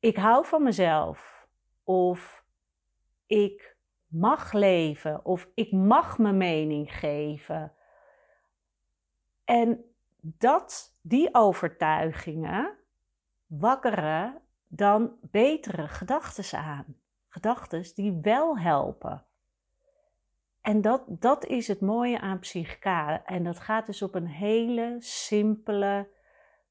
ik 0.00 0.16
hou 0.16 0.46
van 0.46 0.62
mezelf. 0.62 1.48
Of 1.84 2.44
ik 3.26 3.76
mag 4.06 4.52
leven. 4.52 5.24
Of 5.24 5.48
ik 5.54 5.72
mag 5.72 6.18
mijn 6.18 6.36
mening 6.36 6.98
geven. 6.98 7.72
En 9.44 9.84
dat, 10.20 10.98
die 11.02 11.34
overtuigingen 11.34 12.78
wakkeren 13.46 14.42
dan 14.66 15.18
betere 15.20 15.88
gedachten 15.88 16.58
aan 16.58 17.00
gedachten 17.30 17.94
die 17.94 18.18
wel 18.22 18.58
helpen. 18.58 19.24
En 20.60 20.80
dat, 20.80 21.02
dat 21.06 21.46
is 21.46 21.68
het 21.68 21.80
mooie 21.80 22.20
aan 22.20 22.38
psychica. 22.38 23.24
En 23.24 23.44
dat 23.44 23.60
gaat 23.60 23.86
dus 23.86 24.02
op 24.02 24.14
een 24.14 24.26
hele 24.26 24.96
simpele 24.98 26.08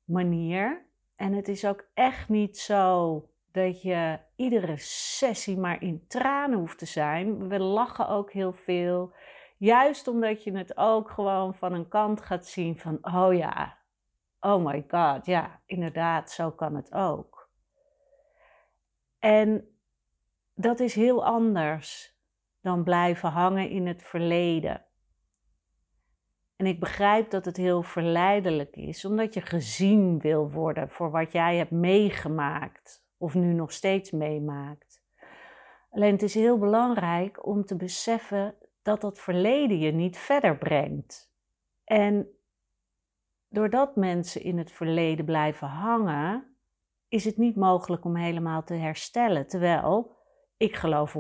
manier. 0.04 0.86
En 1.16 1.34
het 1.34 1.48
is 1.48 1.66
ook 1.66 1.86
echt 1.94 2.30
niet 2.30 2.58
zo 2.58 3.24
dat 3.52 3.82
je 3.82 4.20
iedere 4.36 4.78
sessie 4.78 5.58
maar 5.58 5.82
in 5.82 6.06
tranen 6.08 6.60
hoeft 6.60 6.78
te 6.78 6.86
zijn. 6.86 7.48
We 7.48 7.60
lachen 7.60 8.08
ook 8.08 8.32
heel 8.32 8.54
veel. 8.54 9.14
Juist 9.58 10.08
omdat 10.08 10.44
je 10.44 10.58
het 10.58 10.78
ook 10.78 11.10
gewoon 11.10 11.56
van 11.56 11.74
een 11.74 11.88
kant 11.88 12.22
gaat 12.22 12.46
zien 12.46 12.80
van, 12.80 12.98
oh 13.02 13.34
ja, 13.34 13.78
oh 14.40 14.66
my 14.66 14.86
god, 14.88 15.26
ja, 15.26 15.62
inderdaad, 15.66 16.32
zo 16.32 16.52
kan 16.52 16.76
het 16.76 16.94
ook. 16.94 17.50
En 19.20 19.79
dat 20.62 20.80
is 20.80 20.96
heel 20.96 21.26
anders 21.26 22.18
dan 22.62 22.84
blijven 22.84 23.30
hangen 23.30 23.70
in 23.70 23.88
het 23.88 24.04
verleden. 24.04 24.86
En 26.56 26.66
ik 26.66 26.80
begrijp 26.80 27.30
dat 27.30 27.46
het 27.46 27.58
heel 27.58 27.84
verleidelijk 27.84 28.76
is, 28.76 29.06
omdat 29.06 29.34
je 29.34 29.42
gezien 29.42 30.20
wil 30.20 30.52
worden 30.52 30.90
voor 30.90 31.12
wat 31.12 31.32
jij 31.32 31.58
hebt 31.58 31.72
meegemaakt 31.72 33.06
of 33.18 33.34
nu 33.34 33.54
nog 33.54 33.72
steeds 33.72 34.12
meemaakt. 34.12 35.04
Alleen 35.90 36.12
het 36.12 36.24
is 36.24 36.34
heel 36.34 36.58
belangrijk 36.58 37.46
om 37.46 37.66
te 37.66 37.76
beseffen 37.76 38.56
dat 38.82 39.02
dat 39.02 39.20
verleden 39.20 39.80
je 39.80 39.92
niet 39.92 40.18
verder 40.18 40.58
brengt. 40.58 41.34
En 41.84 42.28
doordat 43.50 43.96
mensen 43.96 44.44
in 44.44 44.58
het 44.58 44.72
verleden 44.72 45.26
blijven 45.26 45.68
hangen, 45.68 46.56
is 47.08 47.26
het 47.26 47.38
niet 47.38 47.56
mogelijk 47.56 48.06
om 48.06 48.16
helemaal 48.16 48.64
te 48.64 48.74
herstellen. 48.74 49.48
Terwijl 49.48 50.18
ik 50.60 50.76
geloof 50.76 51.16
100% 51.18 51.20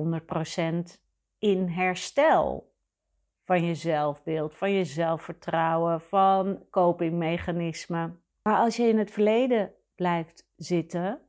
in 1.38 1.67
herstel 1.67 2.74
van 3.43 3.63
je 3.63 3.75
zelfbeeld, 3.75 4.55
van 4.55 4.72
je 4.72 4.86
zelfvertrouwen, 4.86 6.01
van 6.01 6.65
copingmechanismen. 6.69 8.24
Maar 8.43 8.58
als 8.58 8.75
je 8.75 8.84
in 8.84 8.98
het 8.98 9.12
verleden 9.12 9.74
blijft 9.96 10.50
zitten, 10.55 11.22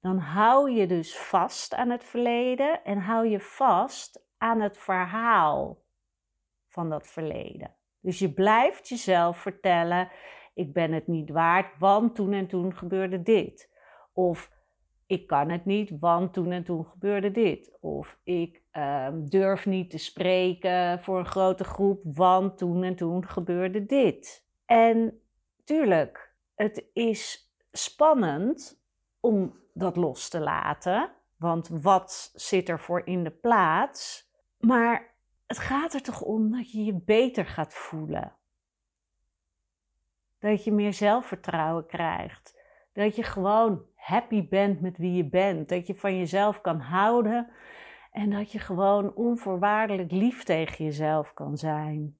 dan 0.00 0.18
hou 0.18 0.70
je 0.70 0.86
dus 0.86 1.18
vast 1.18 1.74
aan 1.74 1.90
het 1.90 2.04
verleden 2.04 2.84
en 2.84 2.98
hou 2.98 3.26
je 3.28 3.40
vast 3.40 4.26
aan 4.38 4.60
het 4.60 4.78
verhaal 4.78 5.82
van 6.68 6.90
dat 6.90 7.06
verleden. 7.06 7.74
Dus 8.00 8.18
je 8.18 8.32
blijft 8.32 8.88
jezelf 8.88 9.38
vertellen: 9.38 10.10
ik 10.54 10.72
ben 10.72 10.92
het 10.92 11.06
niet 11.06 11.30
waard, 11.30 11.78
want 11.78 12.14
toen 12.14 12.32
en 12.32 12.46
toen 12.46 12.76
gebeurde 12.76 13.22
dit. 13.22 13.70
Of 14.12 14.55
ik 15.06 15.26
kan 15.26 15.50
het 15.50 15.64
niet, 15.64 15.98
want 15.98 16.32
toen 16.32 16.52
en 16.52 16.64
toen 16.64 16.86
gebeurde 16.86 17.30
dit. 17.30 17.76
Of 17.80 18.18
ik 18.22 18.62
ehm, 18.70 19.24
durf 19.24 19.66
niet 19.66 19.90
te 19.90 19.98
spreken 19.98 21.00
voor 21.00 21.18
een 21.18 21.26
grote 21.26 21.64
groep, 21.64 22.00
want 22.04 22.58
toen 22.58 22.82
en 22.82 22.96
toen 22.96 23.28
gebeurde 23.28 23.86
dit. 23.86 24.46
En 24.64 25.20
tuurlijk, 25.64 26.34
het 26.54 26.84
is 26.92 27.52
spannend 27.72 28.82
om 29.20 29.58
dat 29.72 29.96
los 29.96 30.28
te 30.28 30.40
laten, 30.40 31.10
want 31.36 31.68
wat 31.68 32.32
zit 32.34 32.68
er 32.68 32.80
voor 32.80 33.06
in 33.06 33.24
de 33.24 33.30
plaats? 33.30 34.30
Maar 34.58 35.14
het 35.46 35.58
gaat 35.58 35.94
er 35.94 36.02
toch 36.02 36.20
om 36.20 36.50
dat 36.50 36.70
je 36.70 36.84
je 36.84 36.94
beter 36.94 37.46
gaat 37.46 37.74
voelen. 37.74 38.36
Dat 40.38 40.64
je 40.64 40.72
meer 40.72 40.92
zelfvertrouwen 40.92 41.86
krijgt 41.86 42.60
Dat 42.92 43.16
je 43.16 43.22
gewoon 43.22 43.84
happy 44.06 44.48
bent 44.48 44.80
met 44.80 44.96
wie 44.96 45.12
je 45.12 45.28
bent. 45.28 45.68
Dat 45.68 45.86
je 45.86 45.94
van 45.94 46.18
jezelf 46.18 46.60
kan 46.60 46.80
houden. 46.80 47.48
En 48.12 48.30
dat 48.30 48.52
je 48.52 48.58
gewoon 48.58 49.14
onvoorwaardelijk 49.14 50.10
lief 50.10 50.44
tegen 50.44 50.84
jezelf 50.84 51.34
kan 51.34 51.56
zijn. 51.56 52.18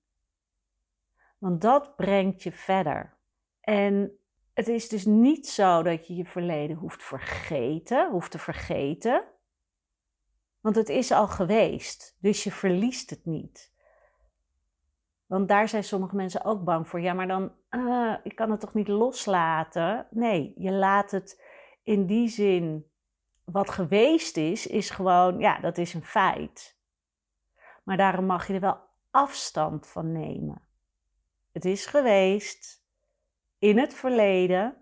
Want 1.38 1.60
dat 1.60 1.96
brengt 1.96 2.42
je 2.42 2.52
verder. 2.52 3.16
En 3.60 4.18
het 4.54 4.68
is 4.68 4.88
dus 4.88 5.04
niet 5.04 5.48
zo 5.48 5.82
dat 5.82 6.06
je 6.06 6.16
je 6.16 6.24
verleden 6.24 6.76
hoeft 6.76 7.02
vergeten, 7.02 8.10
hoeft 8.10 8.30
te 8.30 8.38
vergeten. 8.38 9.24
Want 10.60 10.76
het 10.76 10.88
is 10.88 11.12
al 11.12 11.28
geweest, 11.28 12.16
dus 12.20 12.44
je 12.44 12.52
verliest 12.52 13.10
het 13.10 13.24
niet. 13.24 13.74
Want 15.26 15.48
daar 15.48 15.68
zijn 15.68 15.84
sommige 15.84 16.16
mensen 16.16 16.44
ook 16.44 16.64
bang 16.64 16.88
voor. 16.88 17.00
Ja, 17.00 17.12
maar 17.12 17.26
dan, 17.26 17.52
uh, 17.70 18.14
ik 18.22 18.36
kan 18.36 18.50
het 18.50 18.60
toch 18.60 18.74
niet 18.74 18.88
loslaten? 18.88 20.06
Nee, 20.10 20.52
je 20.56 20.72
laat 20.72 21.10
het 21.10 21.42
in 21.86 22.06
die 22.06 22.28
zin, 22.28 22.86
wat 23.44 23.70
geweest 23.70 24.36
is, 24.36 24.66
is 24.66 24.90
gewoon, 24.90 25.38
ja, 25.38 25.60
dat 25.60 25.78
is 25.78 25.94
een 25.94 26.04
feit. 26.04 26.78
Maar 27.84 27.96
daarom 27.96 28.24
mag 28.24 28.46
je 28.46 28.54
er 28.54 28.60
wel 28.60 28.78
afstand 29.10 29.86
van 29.86 30.12
nemen. 30.12 30.62
Het 31.52 31.64
is 31.64 31.86
geweest 31.86 32.84
in 33.58 33.78
het 33.78 33.94
verleden 33.94 34.76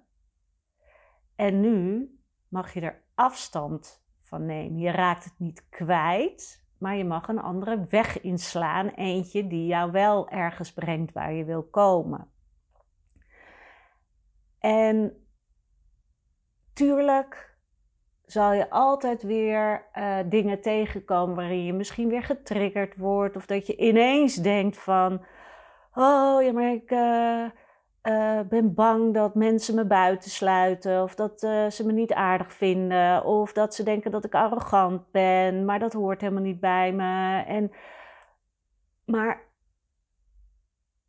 en 1.36 1.60
nu 1.60 2.08
mag 2.48 2.74
je 2.74 2.80
er 2.80 3.02
afstand 3.14 4.04
van 4.18 4.46
nemen. 4.46 4.78
Je 4.78 4.90
raakt 4.90 5.24
het 5.24 5.38
niet 5.38 5.68
kwijt, 5.68 6.66
maar 6.78 6.96
je 6.96 7.04
mag 7.04 7.28
een 7.28 7.40
andere 7.40 7.86
weg 7.90 8.20
inslaan. 8.20 8.88
Eentje 8.88 9.46
die 9.46 9.66
jou 9.66 9.90
wel 9.90 10.28
ergens 10.28 10.72
brengt 10.72 11.12
waar 11.12 11.32
je 11.32 11.44
wil 11.44 11.62
komen. 11.62 12.30
En 14.58 15.23
tuurlijk 16.74 17.56
zal 18.24 18.52
je 18.52 18.70
altijd 18.70 19.22
weer 19.22 19.86
uh, 19.94 20.18
dingen 20.26 20.60
tegenkomen 20.60 21.36
waarin 21.36 21.64
je 21.64 21.72
misschien 21.72 22.08
weer 22.08 22.22
getriggerd 22.22 22.96
wordt. 22.96 23.36
Of 23.36 23.46
dat 23.46 23.66
je 23.66 23.76
ineens 23.76 24.34
denkt 24.34 24.78
van, 24.78 25.24
oh 25.94 26.42
ja, 26.42 26.52
maar 26.52 26.72
ik 26.72 26.90
uh, 26.90 27.44
uh, 28.02 28.40
ben 28.48 28.74
bang 28.74 29.14
dat 29.14 29.34
mensen 29.34 29.74
me 29.74 29.86
buitensluiten. 29.86 31.02
Of 31.02 31.14
dat 31.14 31.40
ze 31.40 31.82
me 31.86 31.92
niet 31.92 32.12
aardig 32.12 32.52
vinden. 32.52 33.24
Of 33.24 33.52
dat 33.52 33.74
ze 33.74 33.82
denken 33.82 34.10
dat 34.10 34.24
ik 34.24 34.34
arrogant 34.34 35.10
ben. 35.10 35.64
Maar 35.64 35.78
dat 35.78 35.92
hoort 35.92 36.20
helemaal 36.20 36.42
niet 36.42 36.60
bij 36.60 36.92
me. 36.92 37.42
En, 37.42 37.72
maar 39.04 39.42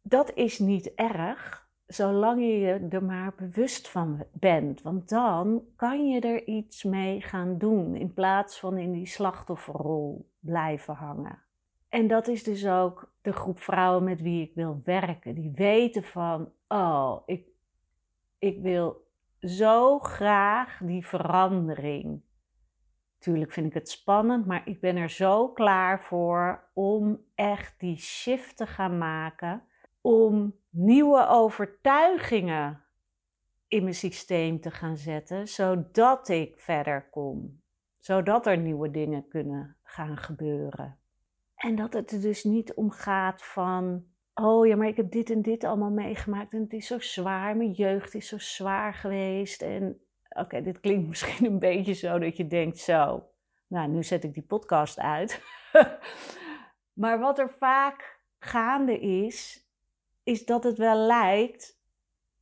dat 0.02 0.32
is 0.34 0.60
niet 0.60 0.94
erg 0.94 1.65
zolang 1.88 2.42
je 2.42 2.88
er 2.90 3.04
maar 3.04 3.34
bewust 3.36 3.90
van 3.90 4.26
bent. 4.32 4.82
Want 4.82 5.10
dan 5.10 5.64
kan 5.76 6.08
je 6.08 6.20
er 6.20 6.48
iets 6.48 6.84
mee 6.84 7.22
gaan 7.22 7.58
doen 7.58 7.96
in 7.96 8.14
plaats 8.14 8.60
van 8.60 8.78
in 8.78 8.92
die 8.92 9.08
slachtofferrol 9.08 10.30
blijven 10.40 10.94
hangen. 10.94 11.44
En 11.90 12.08
dat 12.08 12.28
is 12.28 12.44
dus 12.44 12.68
ook 12.68 13.14
de 13.22 13.34
groep 13.34 13.60
vrouwen 13.60 14.04
met 14.04 14.22
wie 14.22 14.42
ik 14.42 14.52
wil 14.56 14.82
werken. 14.84 15.36
Die 15.36 15.52
weten 15.56 16.04
van, 16.04 16.52
oh, 16.68 17.22
ik, 17.26 17.48
ik 18.40 18.62
wil 18.62 19.08
zo 19.40 20.00
graag 20.00 20.80
die 20.84 21.06
verandering. 21.08 22.22
Tuurlijk 23.18 23.52
vind 23.52 23.68
ik 23.68 23.74
het 23.74 23.90
spannend, 23.90 24.46
maar 24.46 24.62
ik 24.66 24.80
ben 24.80 24.96
er 24.96 25.10
zo 25.10 25.50
klaar 25.50 26.02
voor 26.02 26.70
om 26.74 27.20
echt 27.36 27.80
die 27.80 27.98
shift 27.98 28.58
te 28.58 28.68
gaan 28.68 28.98
maken 28.98 29.64
om 30.02 30.56
nieuwe 30.76 31.28
overtuigingen 31.28 32.84
in 33.68 33.84
mijn 33.84 33.96
systeem 33.96 34.60
te 34.60 34.72
gaan 34.72 34.98
zetten, 34.98 35.48
zodat 35.48 36.30
ik 36.30 36.60
verder 36.60 37.10
kom. 37.10 37.62
Zodat 37.98 38.48
er 38.48 38.58
nieuwe 38.58 38.92
dingen 38.92 39.28
kunnen 39.28 39.78
gaan 39.84 40.18
gebeuren. 40.18 40.98
En 41.56 41.76
dat 41.76 41.94
het 41.94 42.12
er 42.12 42.22
dus 42.22 42.44
niet 42.44 42.74
om 42.74 42.92
gaat 42.92 43.44
van, 43.44 44.06
oh 44.34 44.68
ja, 44.68 44.76
maar 44.76 44.88
ik 44.88 44.98
heb 44.98 45.12
dit 45.12 45.30
en 45.30 45.42
dit 45.42 45.64
allemaal 45.64 45.90
meegemaakt 45.90 46.54
en 46.54 46.62
het 46.62 46.74
is 46.74 46.88
zo 46.88 47.00
zwaar, 47.00 47.58
mijn 47.58 47.72
jeugd 47.72 48.14
is 48.14 48.28
zo 48.28 48.38
zwaar 48.38 48.94
geweest. 48.94 49.62
En 49.62 50.00
oké, 50.30 50.62
dit 50.62 50.80
klinkt 50.80 51.08
misschien 51.10 51.46
een 51.46 51.60
beetje 51.60 51.94
zo 51.94 52.20
dat 52.20 52.38
je 52.38 52.48
denkt, 52.48 52.78
zo, 52.78 53.30
nou, 53.68 53.90
nu 53.90 54.04
zet 54.04 54.24
ik 54.24 54.34
die 54.34 54.44
podcast 54.44 55.00
uit. 55.00 55.42
maar 57.02 57.20
wat 57.20 57.40
er 57.40 57.50
vaak 57.50 58.20
gaande 58.40 59.00
is, 59.00 59.65
is 60.26 60.46
dat 60.46 60.64
het 60.64 60.78
wel 60.78 60.98
lijkt 60.98 61.80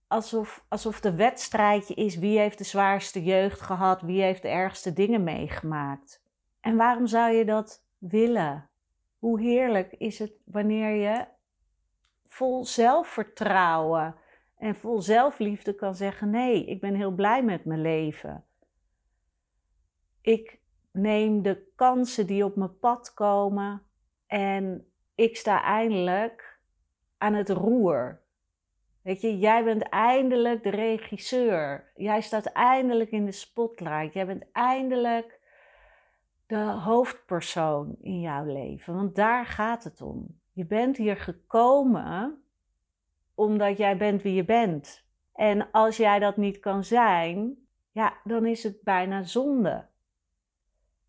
alsof, 0.07 0.65
alsof 0.69 0.99
de 0.99 1.15
wedstrijdje 1.15 1.93
is 1.93 2.17
wie 2.17 2.39
heeft 2.39 2.57
de 2.57 2.63
zwaarste 2.63 3.23
jeugd 3.23 3.61
gehad, 3.61 4.01
wie 4.01 4.21
heeft 4.21 4.41
de 4.41 4.47
ergste 4.47 4.93
dingen 4.93 5.23
meegemaakt. 5.23 6.23
En 6.59 6.75
waarom 6.75 7.07
zou 7.07 7.33
je 7.33 7.45
dat 7.45 7.85
willen? 7.97 8.69
Hoe 9.17 9.41
heerlijk 9.41 9.93
is 9.93 10.19
het 10.19 10.33
wanneer 10.45 10.89
je 10.89 11.25
vol 12.25 12.65
zelfvertrouwen 12.65 14.15
en 14.57 14.75
vol 14.75 15.01
zelfliefde 15.01 15.75
kan 15.75 15.95
zeggen: 15.95 16.29
nee, 16.29 16.65
ik 16.65 16.81
ben 16.81 16.95
heel 16.95 17.11
blij 17.11 17.43
met 17.43 17.65
mijn 17.65 17.81
leven. 17.81 18.45
Ik 20.21 20.59
neem 20.91 21.41
de 21.41 21.71
kansen 21.75 22.27
die 22.27 22.45
op 22.45 22.55
mijn 22.55 22.79
pad 22.79 23.13
komen 23.13 23.81
en 24.27 24.87
ik 25.15 25.37
sta 25.37 25.63
eindelijk 25.63 26.52
aan 27.23 27.33
het 27.33 27.49
roer. 27.49 28.21
Weet 29.01 29.21
je, 29.21 29.37
jij 29.37 29.63
bent 29.63 29.89
eindelijk 29.89 30.63
de 30.63 30.69
regisseur. 30.69 31.91
Jij 31.95 32.21
staat 32.21 32.45
eindelijk 32.45 33.11
in 33.11 33.25
de 33.25 33.31
spotlight. 33.31 34.13
Jij 34.13 34.25
bent 34.25 34.43
eindelijk 34.51 35.39
de 36.47 36.55
hoofdpersoon 36.55 37.95
in 38.01 38.19
jouw 38.19 38.45
leven. 38.45 38.95
Want 38.95 39.15
daar 39.15 39.45
gaat 39.45 39.83
het 39.83 40.01
om. 40.01 40.39
Je 40.51 40.65
bent 40.65 40.97
hier 40.97 41.17
gekomen 41.17 42.43
omdat 43.35 43.77
jij 43.77 43.97
bent 43.97 44.21
wie 44.21 44.33
je 44.33 44.45
bent. 44.45 45.05
En 45.33 45.71
als 45.71 45.97
jij 45.97 46.19
dat 46.19 46.37
niet 46.37 46.59
kan 46.59 46.83
zijn, 46.83 47.55
ja, 47.91 48.13
dan 48.23 48.45
is 48.45 48.63
het 48.63 48.81
bijna 48.81 49.23
zonde. 49.23 49.85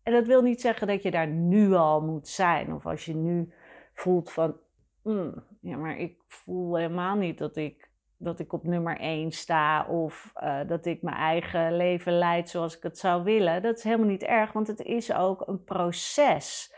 En 0.03 0.13
dat 0.13 0.25
wil 0.25 0.41
niet 0.41 0.61
zeggen 0.61 0.87
dat 0.87 1.03
je 1.03 1.11
daar 1.11 1.27
nu 1.27 1.73
al 1.73 2.01
moet 2.01 2.27
zijn. 2.27 2.73
Of 2.73 2.85
als 2.85 3.05
je 3.05 3.15
nu 3.15 3.53
voelt 3.93 4.31
van, 4.31 4.55
mm, 5.01 5.43
ja, 5.65 5.77
maar 5.77 5.97
ik 5.97 6.21
voel 6.27 6.75
helemaal 6.75 7.15
niet 7.15 7.37
dat 7.37 7.55
ik, 7.55 7.89
dat 8.17 8.39
ik 8.39 8.53
op 8.53 8.63
nummer 8.63 8.99
1 8.99 9.31
sta 9.31 9.85
of 9.87 10.31
uh, 10.43 10.67
dat 10.67 10.85
ik 10.85 11.01
mijn 11.01 11.15
eigen 11.15 11.77
leven 11.77 12.17
leid 12.17 12.49
zoals 12.49 12.77
ik 12.77 12.83
het 12.83 12.97
zou 12.97 13.23
willen. 13.23 13.61
Dat 13.61 13.77
is 13.77 13.83
helemaal 13.83 14.07
niet 14.07 14.23
erg, 14.23 14.51
want 14.51 14.67
het 14.67 14.79
is 14.79 15.13
ook 15.13 15.47
een 15.47 15.63
proces. 15.63 16.75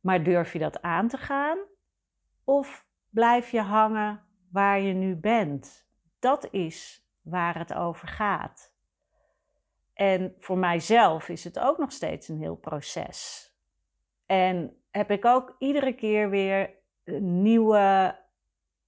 Maar 0.00 0.22
durf 0.22 0.52
je 0.52 0.58
dat 0.58 0.82
aan 0.82 1.08
te 1.08 1.16
gaan? 1.16 1.58
Of 2.44 2.86
blijf 3.10 3.50
je 3.50 3.60
hangen 3.60 4.22
waar 4.50 4.80
je 4.80 4.92
nu 4.92 5.16
bent? 5.16 5.88
Dat 6.18 6.48
is 6.50 7.08
waar 7.22 7.58
het 7.58 7.74
over 7.74 8.08
gaat. 8.08 8.74
En 9.92 10.34
voor 10.38 10.58
mijzelf 10.58 11.28
is 11.28 11.44
het 11.44 11.58
ook 11.58 11.78
nog 11.78 11.92
steeds 11.92 12.28
een 12.28 12.38
heel 12.38 12.56
proces. 12.56 13.48
En 14.26 14.82
heb 14.90 15.10
ik 15.10 15.24
ook 15.24 15.56
iedere 15.58 15.94
keer 15.94 16.30
weer 16.30 16.82
nieuwe, 17.20 18.16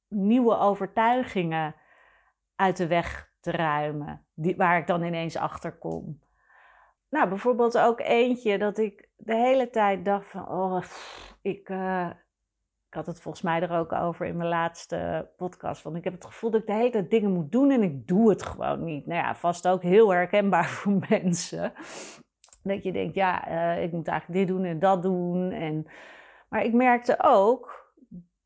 nieuwe 0.08 0.58
overtuigingen 0.58 1.74
uit 2.54 2.76
de 2.76 2.86
weg 2.86 3.32
te 3.40 3.50
ruimen, 3.50 4.26
die, 4.34 4.56
waar 4.56 4.78
ik 4.78 4.86
dan 4.86 5.02
ineens 5.02 5.36
achter 5.36 5.78
kom. 5.78 6.20
Nou, 7.08 7.28
bijvoorbeeld 7.28 7.78
ook 7.78 8.00
eentje 8.00 8.58
dat 8.58 8.78
ik 8.78 9.08
de 9.16 9.34
hele 9.34 9.70
tijd 9.70 10.04
dacht 10.04 10.28
van, 10.28 10.48
oh, 10.48 10.82
ik, 11.42 11.68
uh, 11.68 12.10
ik 12.88 12.94
had 12.94 13.06
het 13.06 13.20
volgens 13.20 13.44
mij 13.44 13.60
er 13.60 13.78
ook 13.78 13.92
over 13.92 14.26
in 14.26 14.36
mijn 14.36 14.48
laatste 14.48 15.30
podcast, 15.36 15.82
van 15.82 15.96
ik 15.96 16.04
heb 16.04 16.12
het 16.12 16.24
gevoel 16.24 16.50
dat 16.50 16.60
ik 16.60 16.66
de 16.66 16.72
hele 16.72 16.90
tijd 16.90 17.10
dingen 17.10 17.32
moet 17.32 17.52
doen 17.52 17.70
en 17.70 17.82
ik 17.82 18.08
doe 18.08 18.30
het 18.30 18.42
gewoon 18.42 18.84
niet. 18.84 19.06
Nou 19.06 19.20
ja, 19.20 19.34
vast 19.34 19.68
ook 19.68 19.82
heel 19.82 20.10
herkenbaar 20.10 20.68
voor 20.76 21.06
mensen. 21.08 21.72
Dat 22.62 22.82
je 22.82 22.92
denkt, 22.92 23.14
ja, 23.14 23.48
uh, 23.48 23.82
ik 23.82 23.92
moet 23.92 24.08
eigenlijk 24.08 24.40
dit 24.40 24.56
doen 24.56 24.64
en 24.64 24.78
dat 24.78 25.02
doen. 25.02 25.50
En... 25.50 25.86
Maar 26.48 26.64
ik 26.64 26.72
merkte 26.72 27.16
ook 27.20 27.85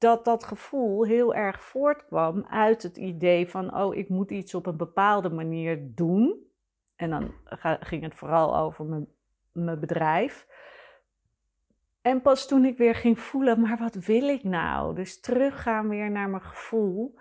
dat 0.01 0.25
dat 0.25 0.45
gevoel 0.45 1.05
heel 1.05 1.35
erg 1.35 1.61
voortkwam 1.61 2.47
uit 2.49 2.83
het 2.83 2.97
idee 2.97 3.49
van, 3.49 3.77
oh, 3.77 3.95
ik 3.95 4.09
moet 4.09 4.31
iets 4.31 4.55
op 4.55 4.67
een 4.67 4.77
bepaalde 4.77 5.31
manier 5.31 5.95
doen. 5.95 6.37
En 6.97 7.11
dan 7.11 7.33
ging 7.81 8.03
het 8.03 8.15
vooral 8.15 8.57
over 8.57 8.85
mijn, 8.85 9.07
mijn 9.53 9.81
bedrijf. 9.81 10.47
En 12.03 12.23
pas 12.23 12.47
toen 12.47 12.65
ik 12.65 12.79
weer 12.79 12.95
ging 12.95 13.19
voelen, 13.19 13.61
maar 13.61 13.77
wat 13.79 13.95
wil 13.95 14.29
ik 14.29 14.45
nou? 14.45 14.95
Dus 14.95 15.21
teruggaan 15.21 15.89
weer 15.89 16.11
naar 16.11 16.29
mijn 16.29 16.43
gevoel 16.43 17.15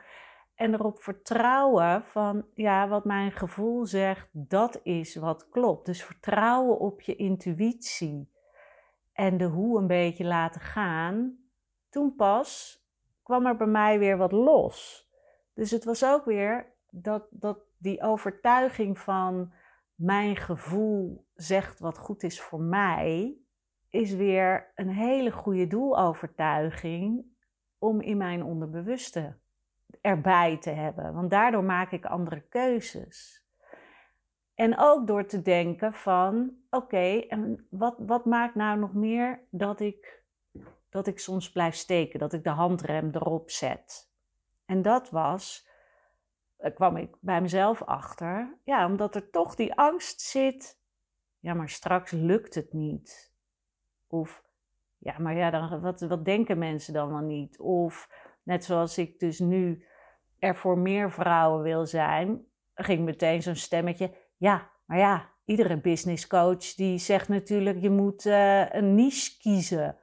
en 0.56 0.74
erop 0.74 1.02
vertrouwen 1.02 2.04
van, 2.04 2.46
ja, 2.54 2.88
wat 2.88 3.06
mijn 3.06 3.32
gevoel 3.32 3.86
zegt, 3.86 4.30
dat 4.32 4.80
is 4.84 5.15
wat 5.15 5.50
klopt. 5.50 5.86
Dus 5.86 6.04
vertrouwen 6.04 6.80
op 6.80 7.02
je 7.02 7.15
intuïtie 7.15 8.32
en 9.13 9.38
de 9.38 9.46
hoe 9.46 9.80
een 9.80 9.88
beetje 9.88 10.26
laten 10.26 10.62
gaan 10.62 11.38
toen 11.89 12.15
pas 12.15 12.84
kwam 13.23 13.45
er 13.45 13.56
bij 13.56 13.67
mij 13.67 13.99
weer 13.99 14.17
wat 14.17 14.32
los. 14.32 15.08
Dus 15.54 15.71
het 15.71 15.84
was 15.84 16.06
ook 16.06 16.25
weer 16.25 16.73
dat, 16.89 17.28
dat 17.30 17.60
die 17.78 18.02
overtuiging 18.02 18.99
van 18.99 19.52
mijn 19.95 20.36
gevoel 20.36 21.25
zegt 21.34 21.80
wat 21.80 21.97
goed 21.97 22.23
is 22.23 22.41
voor 22.41 22.62
mij, 22.62 23.38
is 23.89 24.13
weer 24.13 24.71
een 24.75 24.89
hele 24.89 25.32
goede 25.32 25.67
doelovertuiging 25.67 27.25
om 27.78 28.02
in 28.02 28.17
mijn 28.17 28.43
onderbewuste 28.43 29.38
erbij 30.02 30.58
te 30.58 30.69
hebben. 30.69 31.13
Want 31.13 31.30
daardoor 31.30 31.63
maak 31.63 31.91
ik 31.91 32.06
andere 32.06 32.41
keuzes. 32.41 33.47
En 34.56 34.78
ook 34.78 35.08
door 35.08 35.25
te 35.25 35.41
denken 35.41 35.93
van, 35.93 36.52
oké, 36.69 37.19
en 37.28 37.67
wat, 37.69 37.95
wat 37.97 38.25
maakt 38.25 38.56
nou 38.56 38.80
nog 38.80 38.93
meer 38.93 39.39
dat 39.49 39.80
ik, 39.80 40.18
dat 40.89 41.08
ik 41.08 41.19
soms 41.19 41.52
blijf 41.52 41.75
steken, 41.75 42.19
dat 42.19 42.34
ik 42.34 42.43
de 42.43 42.49
handrem 42.49 43.10
erop 43.12 43.52
zet. 43.52 44.12
En 44.65 44.82
dat 44.82 45.10
was, 45.10 45.67
daar 46.58 46.71
kwam 46.71 46.97
ik 46.97 47.15
bij 47.19 47.41
mezelf 47.41 47.84
achter, 47.84 48.60
ja, 48.63 48.86
omdat 48.86 49.15
er 49.15 49.30
toch 49.30 49.56
die 49.56 49.73
angst 49.73 50.21
zit, 50.21 50.80
ja, 51.39 51.54
maar 51.54 51.69
straks 51.69 52.12
lukt 52.12 52.56
het 52.56 52.73
niet. 52.73 53.34
Of, 54.08 54.43
ja, 54.97 55.19
maar 55.19 55.36
ja, 55.36 55.49
dan, 55.49 55.82
wat, 55.82 56.02
wat 56.02 56.25
denken 56.25 56.58
mensen 56.58 56.93
dan 56.93 57.10
wel 57.10 57.19
niet? 57.19 57.60
Of, 57.60 58.10
net 58.43 58.63
zoals 58.63 58.97
ik 58.97 59.19
dus 59.19 59.39
nu 59.39 59.86
er 60.39 60.56
voor 60.56 60.78
meer 60.78 61.12
vrouwen 61.12 61.63
wil 61.63 61.86
zijn, 61.86 62.45
ging 62.73 63.06
meteen 63.06 63.41
zo'n 63.41 63.56
stemmetje, 63.56 64.15
ja, 64.38 64.71
maar 64.86 64.97
ja, 64.97 65.30
iedere 65.45 65.82
business 65.82 66.28
coach 66.28 66.73
die 66.73 66.97
zegt 66.97 67.28
natuurlijk, 67.28 67.82
je 67.82 67.89
moet 67.89 68.25
uh, 68.25 68.73
een 68.73 68.95
niche 68.95 69.38
kiezen. 69.38 69.97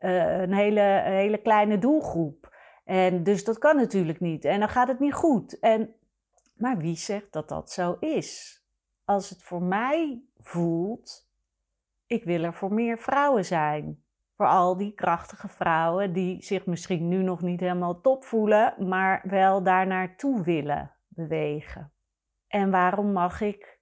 Uh, 0.00 0.40
een, 0.40 0.52
hele, 0.52 1.02
hele 1.04 1.38
kleine 1.38 1.78
doelgroep. 1.78 2.54
En 2.84 3.22
dus 3.22 3.44
dat 3.44 3.58
kan 3.58 3.76
natuurlijk 3.76 4.20
niet. 4.20 4.44
En 4.44 4.58
dan 4.60 4.68
gaat 4.68 4.88
het 4.88 4.98
niet 4.98 5.14
goed. 5.14 5.58
En, 5.58 5.94
maar 6.54 6.78
wie 6.78 6.96
zegt 6.96 7.32
dat 7.32 7.48
dat 7.48 7.70
zo 7.70 7.96
is? 8.00 8.60
Als 9.04 9.30
het 9.30 9.42
voor 9.42 9.62
mij 9.62 10.22
voelt, 10.38 11.30
ik 12.06 12.24
wil 12.24 12.42
er 12.42 12.54
voor 12.54 12.72
meer 12.72 12.98
vrouwen 12.98 13.44
zijn. 13.44 14.04
Voor 14.36 14.46
al 14.46 14.76
die 14.76 14.94
krachtige 14.94 15.48
vrouwen 15.48 16.12
die 16.12 16.42
zich 16.42 16.66
misschien 16.66 17.08
nu 17.08 17.22
nog 17.22 17.42
niet 17.42 17.60
helemaal 17.60 18.00
top 18.00 18.24
voelen, 18.24 18.88
maar 18.88 19.22
wel 19.28 19.62
daar 19.62 19.86
naartoe 19.86 20.42
willen 20.42 20.94
bewegen. 21.08 21.92
En 22.46 22.70
waarom 22.70 23.12
mag 23.12 23.40
ik 23.40 23.80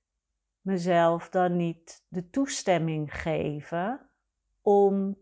mezelf 0.60 1.28
dan 1.28 1.56
niet 1.56 2.04
de 2.08 2.30
toestemming 2.30 3.20
geven 3.20 4.10
om 4.62 5.16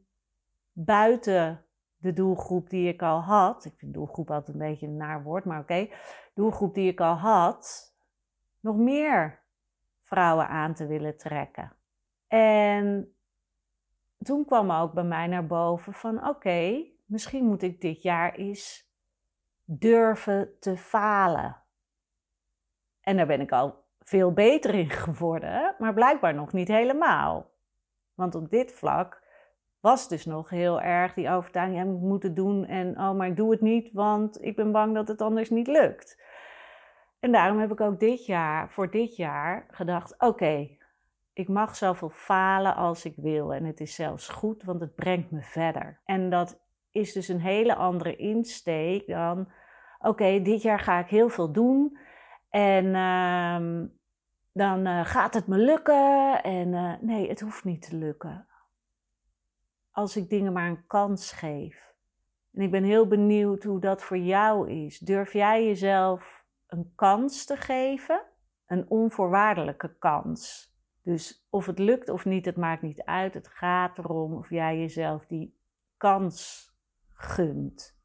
buiten 0.72 1.64
de 1.96 2.12
doelgroep 2.12 2.70
die 2.70 2.88
ik 2.88 3.02
al 3.02 3.20
had, 3.20 3.64
ik 3.64 3.74
vind 3.76 3.94
doelgroep 3.94 4.30
altijd 4.30 4.48
een 4.48 4.68
beetje 4.68 4.86
een 4.86 4.96
naar 4.96 5.22
woord, 5.22 5.44
maar 5.44 5.60
oké, 5.60 5.88
doelgroep 6.34 6.74
die 6.74 6.90
ik 6.90 7.00
al 7.00 7.14
had, 7.14 7.94
nog 8.60 8.76
meer 8.76 9.40
vrouwen 10.02 10.48
aan 10.48 10.74
te 10.74 10.86
willen 10.86 11.16
trekken. 11.16 11.72
En 12.28 13.14
toen 14.18 14.44
kwam 14.44 14.70
ook 14.70 14.92
bij 14.92 15.04
mij 15.04 15.26
naar 15.26 15.46
boven 15.46 15.92
van 15.92 16.28
oké, 16.28 16.84
misschien 17.04 17.44
moet 17.44 17.62
ik 17.62 17.80
dit 17.80 18.02
jaar 18.02 18.34
eens 18.34 18.90
durven 19.64 20.58
te 20.60 20.76
falen. 20.76 21.56
En 23.00 23.16
daar 23.16 23.26
ben 23.26 23.40
ik 23.40 23.52
al 23.52 23.84
veel 24.00 24.32
beter 24.32 24.74
in 24.74 24.90
geworden, 24.90 25.74
maar 25.78 25.94
blijkbaar 25.94 26.34
nog 26.34 26.52
niet 26.52 26.68
helemaal. 26.68 27.50
Want 28.14 28.34
op 28.34 28.50
dit 28.50 28.72
vlak 28.72 29.21
was 29.82 30.08
dus 30.08 30.24
nog 30.24 30.50
heel 30.50 30.80
erg 30.80 31.14
die 31.14 31.30
overtuiging, 31.30 31.94
ik 31.94 32.00
moet 32.00 32.22
het 32.22 32.36
doen 32.36 32.66
en 32.66 32.98
oh, 32.98 33.12
maar 33.12 33.26
ik 33.26 33.36
doe 33.36 33.50
het 33.50 33.60
niet, 33.60 33.92
want 33.92 34.44
ik 34.44 34.56
ben 34.56 34.72
bang 34.72 34.94
dat 34.94 35.08
het 35.08 35.20
anders 35.20 35.50
niet 35.50 35.66
lukt. 35.66 36.20
En 37.20 37.32
daarom 37.32 37.58
heb 37.58 37.72
ik 37.72 37.80
ook 37.80 38.00
dit 38.00 38.26
jaar, 38.26 38.70
voor 38.70 38.90
dit 38.90 39.16
jaar, 39.16 39.66
gedacht: 39.70 40.14
oké, 40.18 40.68
ik 41.32 41.48
mag 41.48 41.76
zoveel 41.76 42.10
falen 42.10 42.76
als 42.76 43.04
ik 43.04 43.14
wil. 43.16 43.54
En 43.54 43.64
het 43.64 43.80
is 43.80 43.94
zelfs 43.94 44.28
goed, 44.28 44.62
want 44.62 44.80
het 44.80 44.94
brengt 44.94 45.30
me 45.30 45.42
verder. 45.42 46.00
En 46.04 46.30
dat 46.30 46.60
is 46.90 47.12
dus 47.12 47.28
een 47.28 47.40
hele 47.40 47.74
andere 47.74 48.16
insteek 48.16 49.06
dan: 49.06 49.48
oké, 49.98 50.42
dit 50.42 50.62
jaar 50.62 50.80
ga 50.80 50.98
ik 50.98 51.08
heel 51.08 51.28
veel 51.28 51.52
doen. 51.52 51.98
En 52.50 52.94
ehm, 52.94 53.86
dan 54.52 54.86
uh, 54.86 55.04
gaat 55.04 55.34
het 55.34 55.46
me 55.46 55.56
lukken. 55.56 56.42
En 56.42 56.68
uh, 56.68 56.92
nee, 57.00 57.28
het 57.28 57.40
hoeft 57.40 57.64
niet 57.64 57.88
te 57.88 57.96
lukken. 57.96 58.46
Als 59.92 60.16
ik 60.16 60.28
dingen 60.28 60.52
maar 60.52 60.68
een 60.68 60.86
kans 60.86 61.32
geef. 61.32 61.94
En 62.52 62.62
ik 62.62 62.70
ben 62.70 62.84
heel 62.84 63.06
benieuwd 63.06 63.62
hoe 63.62 63.80
dat 63.80 64.02
voor 64.02 64.18
jou 64.18 64.70
is. 64.70 64.98
Durf 64.98 65.32
jij 65.32 65.64
jezelf 65.64 66.44
een 66.66 66.92
kans 66.94 67.44
te 67.44 67.56
geven? 67.56 68.22
Een 68.66 68.90
onvoorwaardelijke 68.90 69.96
kans. 69.98 70.72
Dus 71.02 71.46
of 71.50 71.66
het 71.66 71.78
lukt 71.78 72.08
of 72.08 72.24
niet, 72.24 72.44
het 72.44 72.56
maakt 72.56 72.82
niet 72.82 73.02
uit. 73.02 73.34
Het 73.34 73.48
gaat 73.48 73.98
erom 73.98 74.34
of 74.34 74.50
jij 74.50 74.78
jezelf 74.78 75.26
die 75.26 75.58
kans 75.96 76.66
gunt. 77.12 78.00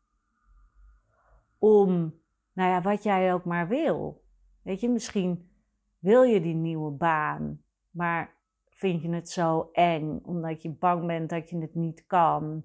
Om, 1.58 2.22
nou 2.54 2.70
ja, 2.70 2.82
wat 2.82 3.04
jij 3.04 3.34
ook 3.34 3.46
maar 3.46 3.68
wil. 3.68 4.24
Weet 4.62 4.80
je, 4.80 4.90
misschien 4.90 5.52
wil 6.00 6.24
je 6.24 6.42
die 6.42 6.56
nieuwe 6.56 6.92
baan, 6.92 7.64
maar 7.90 8.37
vind 8.78 9.02
je 9.02 9.10
het 9.10 9.30
zo 9.30 9.70
eng 9.74 10.20
omdat 10.24 10.62
je 10.62 10.70
bang 10.70 11.06
bent 11.06 11.30
dat 11.30 11.50
je 11.50 11.58
het 11.58 11.76
niet 11.76 12.06
kan? 12.06 12.64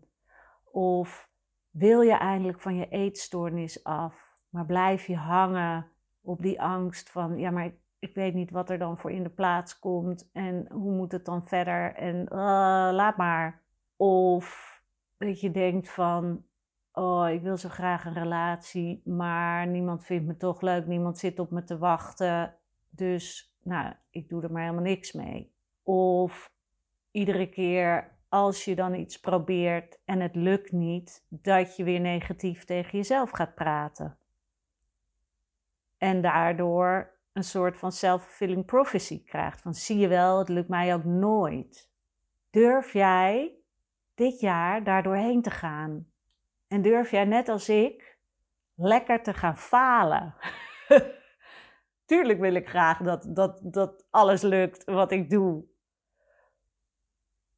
Of 0.71 1.31
wil 1.71 2.01
je 2.01 2.15
eindelijk 2.15 2.61
van 2.61 2.77
je 2.77 2.89
eetstoornis 2.89 3.85
af, 3.85 4.33
maar 4.49 4.67
blijf 4.67 5.07
je 5.07 5.17
hangen 5.17 5.87
op 6.21 6.43
die 6.43 6.63
angst 6.63 7.11
van, 7.11 7.39
ja, 7.39 7.51
maar 7.51 7.73
ik 7.99 8.15
weet 8.15 8.35
niet 8.35 8.51
wat 8.51 8.71
er 8.71 8.79
dan 8.79 8.99
voor 8.99 9.11
in 9.11 9.23
de 9.23 9.31
plaats 9.31 9.79
komt 9.79 10.31
en 10.33 10.67
hoe 10.73 10.93
moet 10.93 11.13
het 11.13 11.25
dan 11.25 11.47
verder 11.47 11.95
en 11.95 12.17
uh, 12.17 12.39
laat 12.93 13.17
maar. 13.17 13.63
Of 13.97 14.81
dat 15.19 15.41
je 15.41 15.51
denkt 15.51 15.91
van, 15.91 16.45
oh, 16.93 17.29
ik 17.31 17.43
wil 17.43 17.57
zo 17.57 17.69
graag 17.69 18.05
een 18.05 18.15
relatie, 18.15 19.03
maar 19.05 19.67
niemand 19.67 20.05
vindt 20.05 20.27
me 20.27 20.37
toch 20.37 20.61
leuk, 20.61 20.87
niemand 20.87 21.19
zit 21.19 21.39
op 21.39 21.51
me 21.51 21.65
te 21.65 21.79
wachten, 21.79 22.55
dus 22.91 23.55
nou, 23.63 23.95
ik 24.11 24.29
doe 24.29 24.43
er 24.43 24.53
maar 24.53 24.63
helemaal 24.63 24.83
niks 24.83 25.13
mee. 25.13 25.52
Of 25.83 26.51
iedere 27.11 27.49
keer 27.49 28.11
als 28.29 28.65
je 28.65 28.75
dan 28.75 28.95
iets 28.95 29.21
probeert 29.21 29.99
en 30.05 30.21
het 30.21 30.35
lukt 30.35 30.73
niet, 30.73 31.25
dat 31.29 31.77
je 31.77 31.85
weer 31.85 32.01
negatief 32.01 32.65
tegen 32.65 32.99
jezelf 32.99 33.31
gaat 33.31 33.55
praten. 33.55 34.19
En 35.99 36.21
daardoor 36.21 37.11
een 37.33 37.45
soort 37.45 37.79
van 37.79 37.93
self-fulfilling 37.93 38.65
prophecy 38.65 39.25
krijgt. 39.25 39.61
Van 39.61 39.75
zie 39.75 39.99
je 39.99 40.09
wel, 40.09 40.39
het 40.39 40.49
lukt 40.49 40.69
mij 40.69 40.95
ook 40.95 41.05
nooit. 41.05 41.91
Durf 42.51 42.93
jij 42.93 43.55
dit 44.15 44.41
jaar 44.41 44.85
daar 44.85 45.03
doorheen 45.03 45.43
te 45.43 45.51
gaan? 45.51 46.07
En 46.69 46.83
durf 46.83 47.11
jij 47.11 47.25
net 47.25 47.49
als 47.49 47.69
ik 47.69 48.19
lekker 48.75 49.23
te 49.23 49.35
gaan 49.35 49.57
falen? 49.57 50.35
Tuurlijk 52.07 52.41
wil 52.41 52.55
ik 52.55 52.69
graag 52.69 52.99
dat, 52.99 53.27
dat, 53.29 53.61
dat 53.63 54.07
alles 54.11 54.43
lukt 54.43 54.85
wat 54.85 55.13
ik 55.13 55.31
doe. 55.31 55.65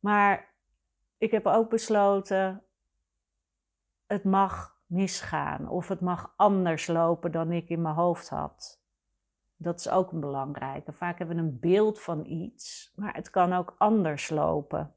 Maar 0.04 0.54
ik 1.18 1.30
heb 1.30 1.46
ook 1.46 1.70
besloten, 1.70 2.62
het 4.06 4.24
mag 4.24 4.80
misgaan 4.86 5.68
of 5.68 5.88
het 5.88 6.00
mag 6.00 6.32
anders 6.36 6.86
lopen 6.86 7.32
dan 7.32 7.52
ik 7.52 7.68
in 7.68 7.82
mijn 7.82 7.94
hoofd 7.94 8.28
had. 8.28 8.82
Dat 9.56 9.78
is 9.78 9.88
ook 9.88 10.12
een 10.12 10.20
belangrijke. 10.20 10.92
Vaak 10.92 11.18
hebben 11.18 11.36
we 11.36 11.42
een 11.42 11.58
beeld 11.60 12.00
van 12.00 12.24
iets, 12.26 12.92
maar 12.96 13.14
het 13.14 13.30
kan 13.30 13.52
ook 13.52 13.74
anders 13.78 14.30
lopen. 14.30 14.94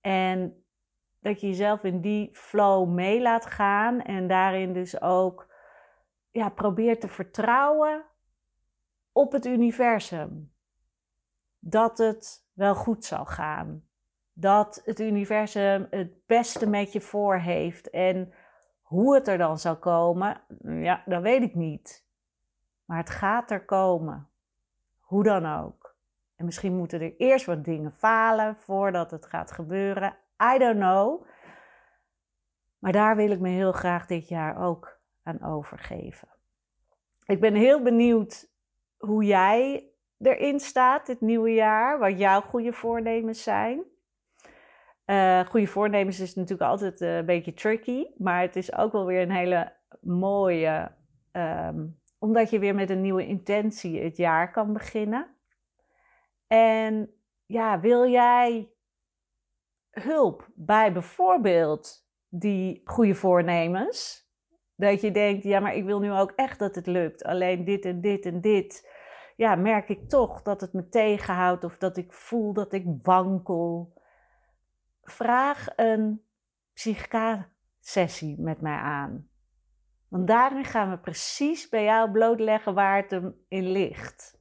En 0.00 0.64
dat 1.20 1.40
je 1.40 1.46
jezelf 1.46 1.84
in 1.84 2.00
die 2.00 2.34
flow 2.34 2.88
mee 2.88 3.22
laat 3.22 3.46
gaan 3.46 4.00
en 4.00 4.28
daarin 4.28 4.72
dus 4.72 5.00
ook 5.00 5.52
ja, 6.30 6.48
probeert 6.48 7.00
te 7.00 7.08
vertrouwen 7.08 8.04
op 9.12 9.32
het 9.32 9.46
universum. 9.46 10.52
Dat 11.58 11.98
het 11.98 12.46
wel 12.52 12.74
goed 12.74 13.04
zal 13.04 13.24
gaan. 13.24 13.88
Dat 14.34 14.82
het 14.84 15.00
universum 15.00 15.86
het 15.90 16.26
beste 16.26 16.68
met 16.68 16.92
je 16.92 17.00
voor 17.00 17.36
heeft. 17.36 17.90
En 17.90 18.32
hoe 18.82 19.14
het 19.14 19.28
er 19.28 19.38
dan 19.38 19.58
zal 19.58 19.76
komen, 19.76 20.40
ja, 20.62 21.02
dat 21.06 21.22
weet 21.22 21.42
ik 21.42 21.54
niet. 21.54 22.06
Maar 22.84 22.98
het 22.98 23.10
gaat 23.10 23.50
er 23.50 23.64
komen. 23.64 24.28
Hoe 25.00 25.22
dan 25.22 25.46
ook. 25.46 25.96
En 26.36 26.44
misschien 26.44 26.76
moeten 26.76 27.00
er 27.00 27.16
eerst 27.16 27.46
wat 27.46 27.64
dingen 27.64 27.92
falen 27.92 28.56
voordat 28.56 29.10
het 29.10 29.26
gaat 29.26 29.52
gebeuren. 29.52 30.16
I 30.54 30.58
don't 30.58 30.78
know. 30.78 31.26
Maar 32.78 32.92
daar 32.92 33.16
wil 33.16 33.30
ik 33.30 33.40
me 33.40 33.48
heel 33.48 33.72
graag 33.72 34.06
dit 34.06 34.28
jaar 34.28 34.62
ook 34.62 34.98
aan 35.22 35.42
overgeven. 35.42 36.28
Ik 37.26 37.40
ben 37.40 37.54
heel 37.54 37.82
benieuwd 37.82 38.48
hoe 38.96 39.24
jij 39.24 39.88
erin 40.18 40.60
staat 40.60 41.06
dit 41.06 41.20
nieuwe 41.20 41.52
jaar. 41.52 41.98
Wat 41.98 42.18
jouw 42.18 42.40
goede 42.40 42.72
voornemens 42.72 43.42
zijn. 43.42 43.82
Uh, 45.06 45.40
goede 45.46 45.66
voornemens 45.66 46.20
is 46.20 46.34
natuurlijk 46.34 46.70
altijd 46.70 47.00
een 47.00 47.26
beetje 47.26 47.54
tricky. 47.54 48.06
Maar 48.16 48.40
het 48.40 48.56
is 48.56 48.74
ook 48.74 48.92
wel 48.92 49.06
weer 49.06 49.22
een 49.22 49.30
hele 49.30 49.72
mooie 50.00 50.92
um, 51.32 52.02
omdat 52.24 52.50
je 52.50 52.58
weer 52.58 52.74
met 52.74 52.90
een 52.90 53.00
nieuwe 53.00 53.26
intentie 53.26 54.02
het 54.02 54.16
jaar 54.16 54.50
kan 54.50 54.72
beginnen. 54.72 55.26
En 56.46 57.14
ja, 57.46 57.80
wil 57.80 58.08
jij 58.08 58.70
hulp 59.90 60.48
bij 60.54 60.92
bijvoorbeeld 60.92 62.08
die 62.28 62.80
goede 62.84 63.14
voornemens? 63.14 64.28
Dat 64.76 65.00
je 65.00 65.10
denkt, 65.10 65.42
ja, 65.42 65.60
maar 65.60 65.74
ik 65.74 65.84
wil 65.84 66.00
nu 66.00 66.12
ook 66.12 66.30
echt 66.30 66.58
dat 66.58 66.74
het 66.74 66.86
lukt. 66.86 67.24
Alleen 67.24 67.64
dit 67.64 67.84
en 67.84 68.00
dit 68.00 68.26
en 68.26 68.40
dit. 68.40 68.90
Ja, 69.36 69.54
merk 69.54 69.88
ik 69.88 70.08
toch 70.08 70.42
dat 70.42 70.60
het 70.60 70.72
me 70.72 70.88
tegenhoudt 70.88 71.64
of 71.64 71.76
dat 71.76 71.96
ik 71.96 72.12
voel 72.12 72.52
dat 72.52 72.72
ik 72.72 72.84
wankel. 73.02 73.93
Vraag 75.04 75.66
een 75.76 76.24
psychica-sessie 76.72 78.40
met 78.40 78.60
mij 78.60 78.76
aan. 78.76 79.28
Want 80.08 80.26
daarin 80.26 80.64
gaan 80.64 80.90
we 80.90 80.98
precies 80.98 81.68
bij 81.68 81.84
jou 81.84 82.10
blootleggen 82.10 82.74
waar 82.74 82.96
het 82.96 83.10
hem 83.10 83.44
in 83.48 83.70
ligt. 83.70 84.40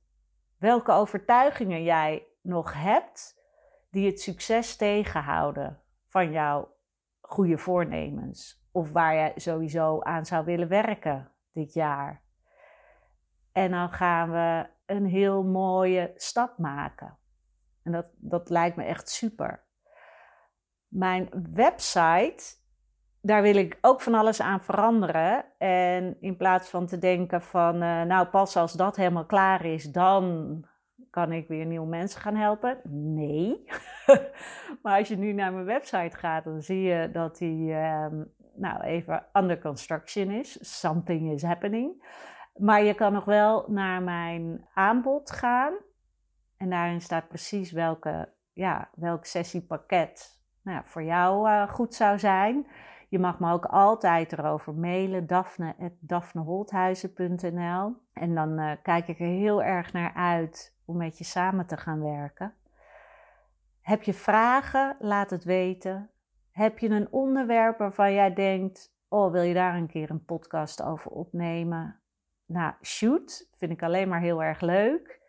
Welke 0.57 0.91
overtuigingen 0.91 1.83
jij 1.83 2.27
nog 2.41 2.73
hebt 2.73 3.41
die 3.89 4.05
het 4.05 4.21
succes 4.21 4.75
tegenhouden 4.75 5.81
van 6.07 6.31
jouw 6.31 6.75
goede 7.21 7.57
voornemens. 7.57 8.67
Of 8.71 8.91
waar 8.91 9.15
je 9.15 9.31
sowieso 9.35 10.01
aan 10.01 10.25
zou 10.25 10.45
willen 10.45 10.67
werken 10.67 11.31
dit 11.51 11.73
jaar. 11.73 12.21
En 13.51 13.71
dan 13.71 13.89
gaan 13.89 14.31
we 14.31 14.69
een 14.85 15.05
heel 15.05 15.43
mooie 15.43 16.11
stap 16.15 16.57
maken. 16.57 17.17
En 17.83 17.91
dat, 17.91 18.09
dat 18.15 18.49
lijkt 18.49 18.75
me 18.75 18.83
echt 18.83 19.09
super. 19.09 19.62
Mijn 20.93 21.29
website 21.53 22.61
daar 23.25 23.41
wil 23.41 23.55
ik 23.55 23.77
ook 23.81 24.01
van 24.01 24.13
alles 24.13 24.41
aan 24.41 24.61
veranderen. 24.61 25.45
En 25.57 26.17
in 26.19 26.37
plaats 26.37 26.69
van 26.69 26.85
te 26.87 26.97
denken 26.97 27.41
van, 27.41 27.75
uh, 27.75 28.01
nou 28.01 28.27
pas 28.27 28.55
als 28.55 28.73
dat 28.73 28.95
helemaal 28.95 29.25
klaar 29.25 29.65
is, 29.65 29.83
dan 29.83 30.65
kan 31.09 31.31
ik 31.31 31.47
weer 31.47 31.65
nieuwe 31.65 31.87
mensen 31.87 32.21
gaan 32.21 32.35
helpen. 32.35 32.79
Nee. 33.15 33.63
maar 34.81 34.97
als 34.97 35.07
je 35.07 35.17
nu 35.17 35.33
naar 35.33 35.53
mijn 35.53 35.65
website 35.65 36.17
gaat, 36.17 36.43
dan 36.43 36.61
zie 36.61 36.81
je 36.81 37.11
dat 37.11 37.37
die 37.37 37.73
ehm, 37.73 38.23
nou 38.55 38.81
even 38.81 39.25
under 39.33 39.61
construction 39.61 40.31
is. 40.31 40.79
Something 40.79 41.31
is 41.31 41.43
happening. 41.43 42.05
Maar 42.55 42.83
je 42.83 42.93
kan 42.93 43.13
nog 43.13 43.25
wel 43.25 43.65
naar 43.67 44.01
mijn 44.01 44.67
aanbod 44.73 45.31
gaan. 45.31 45.73
En 46.57 46.69
daarin 46.69 47.01
staat 47.01 47.27
precies 47.27 47.71
welke, 47.71 48.33
ja, 48.53 48.89
welk 48.95 49.25
sessiepakket 49.25 50.42
nou, 50.63 50.81
voor 50.85 51.03
jou 51.03 51.49
uh, 51.49 51.69
goed 51.69 51.95
zou 51.95 52.19
zijn. 52.19 52.67
Je 53.09 53.19
mag 53.19 53.39
me 53.39 53.51
ook 53.51 53.65
altijd 53.65 54.31
erover 54.31 54.73
mailen, 54.73 55.27
daphne.daphneholthuizen.nl. 55.27 57.95
En 58.13 58.35
dan 58.35 58.59
uh, 58.59 58.71
kijk 58.81 59.07
ik 59.07 59.19
er 59.19 59.25
heel 59.25 59.63
erg 59.63 59.93
naar 59.93 60.13
uit 60.13 60.75
om 60.85 60.97
met 60.97 61.17
je 61.17 61.23
samen 61.23 61.65
te 61.65 61.77
gaan 61.77 62.03
werken. 62.03 62.53
Heb 63.81 64.03
je 64.03 64.13
vragen? 64.13 64.95
Laat 64.99 65.29
het 65.29 65.43
weten. 65.43 66.09
Heb 66.51 66.79
je 66.79 66.89
een 66.89 67.11
onderwerp 67.11 67.77
waarvan 67.77 68.13
jij 68.13 68.33
denkt: 68.33 68.95
Oh, 69.07 69.31
wil 69.31 69.41
je 69.41 69.53
daar 69.53 69.75
een 69.75 69.87
keer 69.87 70.09
een 70.09 70.25
podcast 70.25 70.81
over 70.81 71.11
opnemen? 71.11 71.99
Nou, 72.45 72.73
shoot. 72.81 73.49
Vind 73.55 73.71
ik 73.71 73.83
alleen 73.83 74.09
maar 74.09 74.21
heel 74.21 74.43
erg 74.43 74.61
leuk. 74.61 75.21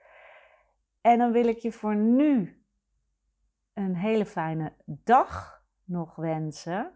En 1.01 1.19
dan 1.19 1.33
wil 1.33 1.47
ik 1.47 1.59
je 1.59 1.73
voor 1.73 1.97
nu 1.97 2.64
een 3.75 3.97
hele 3.97 4.27
fijne 4.27 4.73
dag 4.87 5.63
nog 5.85 6.17
wensen. 6.17 6.91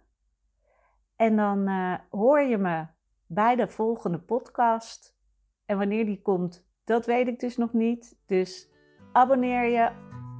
En 1.16 1.36
dan 1.36 1.68
uh, 1.68 1.94
hoor 2.10 2.40
je 2.40 2.58
me 2.58 2.86
bij 3.26 3.56
de 3.56 3.68
volgende 3.68 4.18
podcast. 4.18 5.16
En 5.66 5.78
wanneer 5.78 6.04
die 6.04 6.22
komt, 6.22 6.66
dat 6.84 7.06
weet 7.06 7.28
ik 7.28 7.40
dus 7.40 7.56
nog 7.56 7.72
niet. 7.72 8.18
Dus 8.26 8.70
abonneer 9.12 9.64
je 9.64 9.90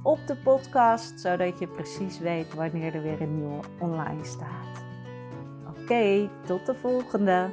op 0.03 0.19
de 0.27 0.37
podcast, 0.37 1.19
zodat 1.19 1.59
je 1.59 1.67
precies 1.67 2.19
weet 2.19 2.53
wanneer 2.53 2.95
er 2.95 3.01
weer 3.01 3.21
een 3.21 3.35
nieuwe 3.35 3.63
online 3.79 4.23
staat. 4.23 4.83
Oké, 5.67 6.29
tot 6.45 6.65
de 6.65 6.75
volgende. 6.75 7.51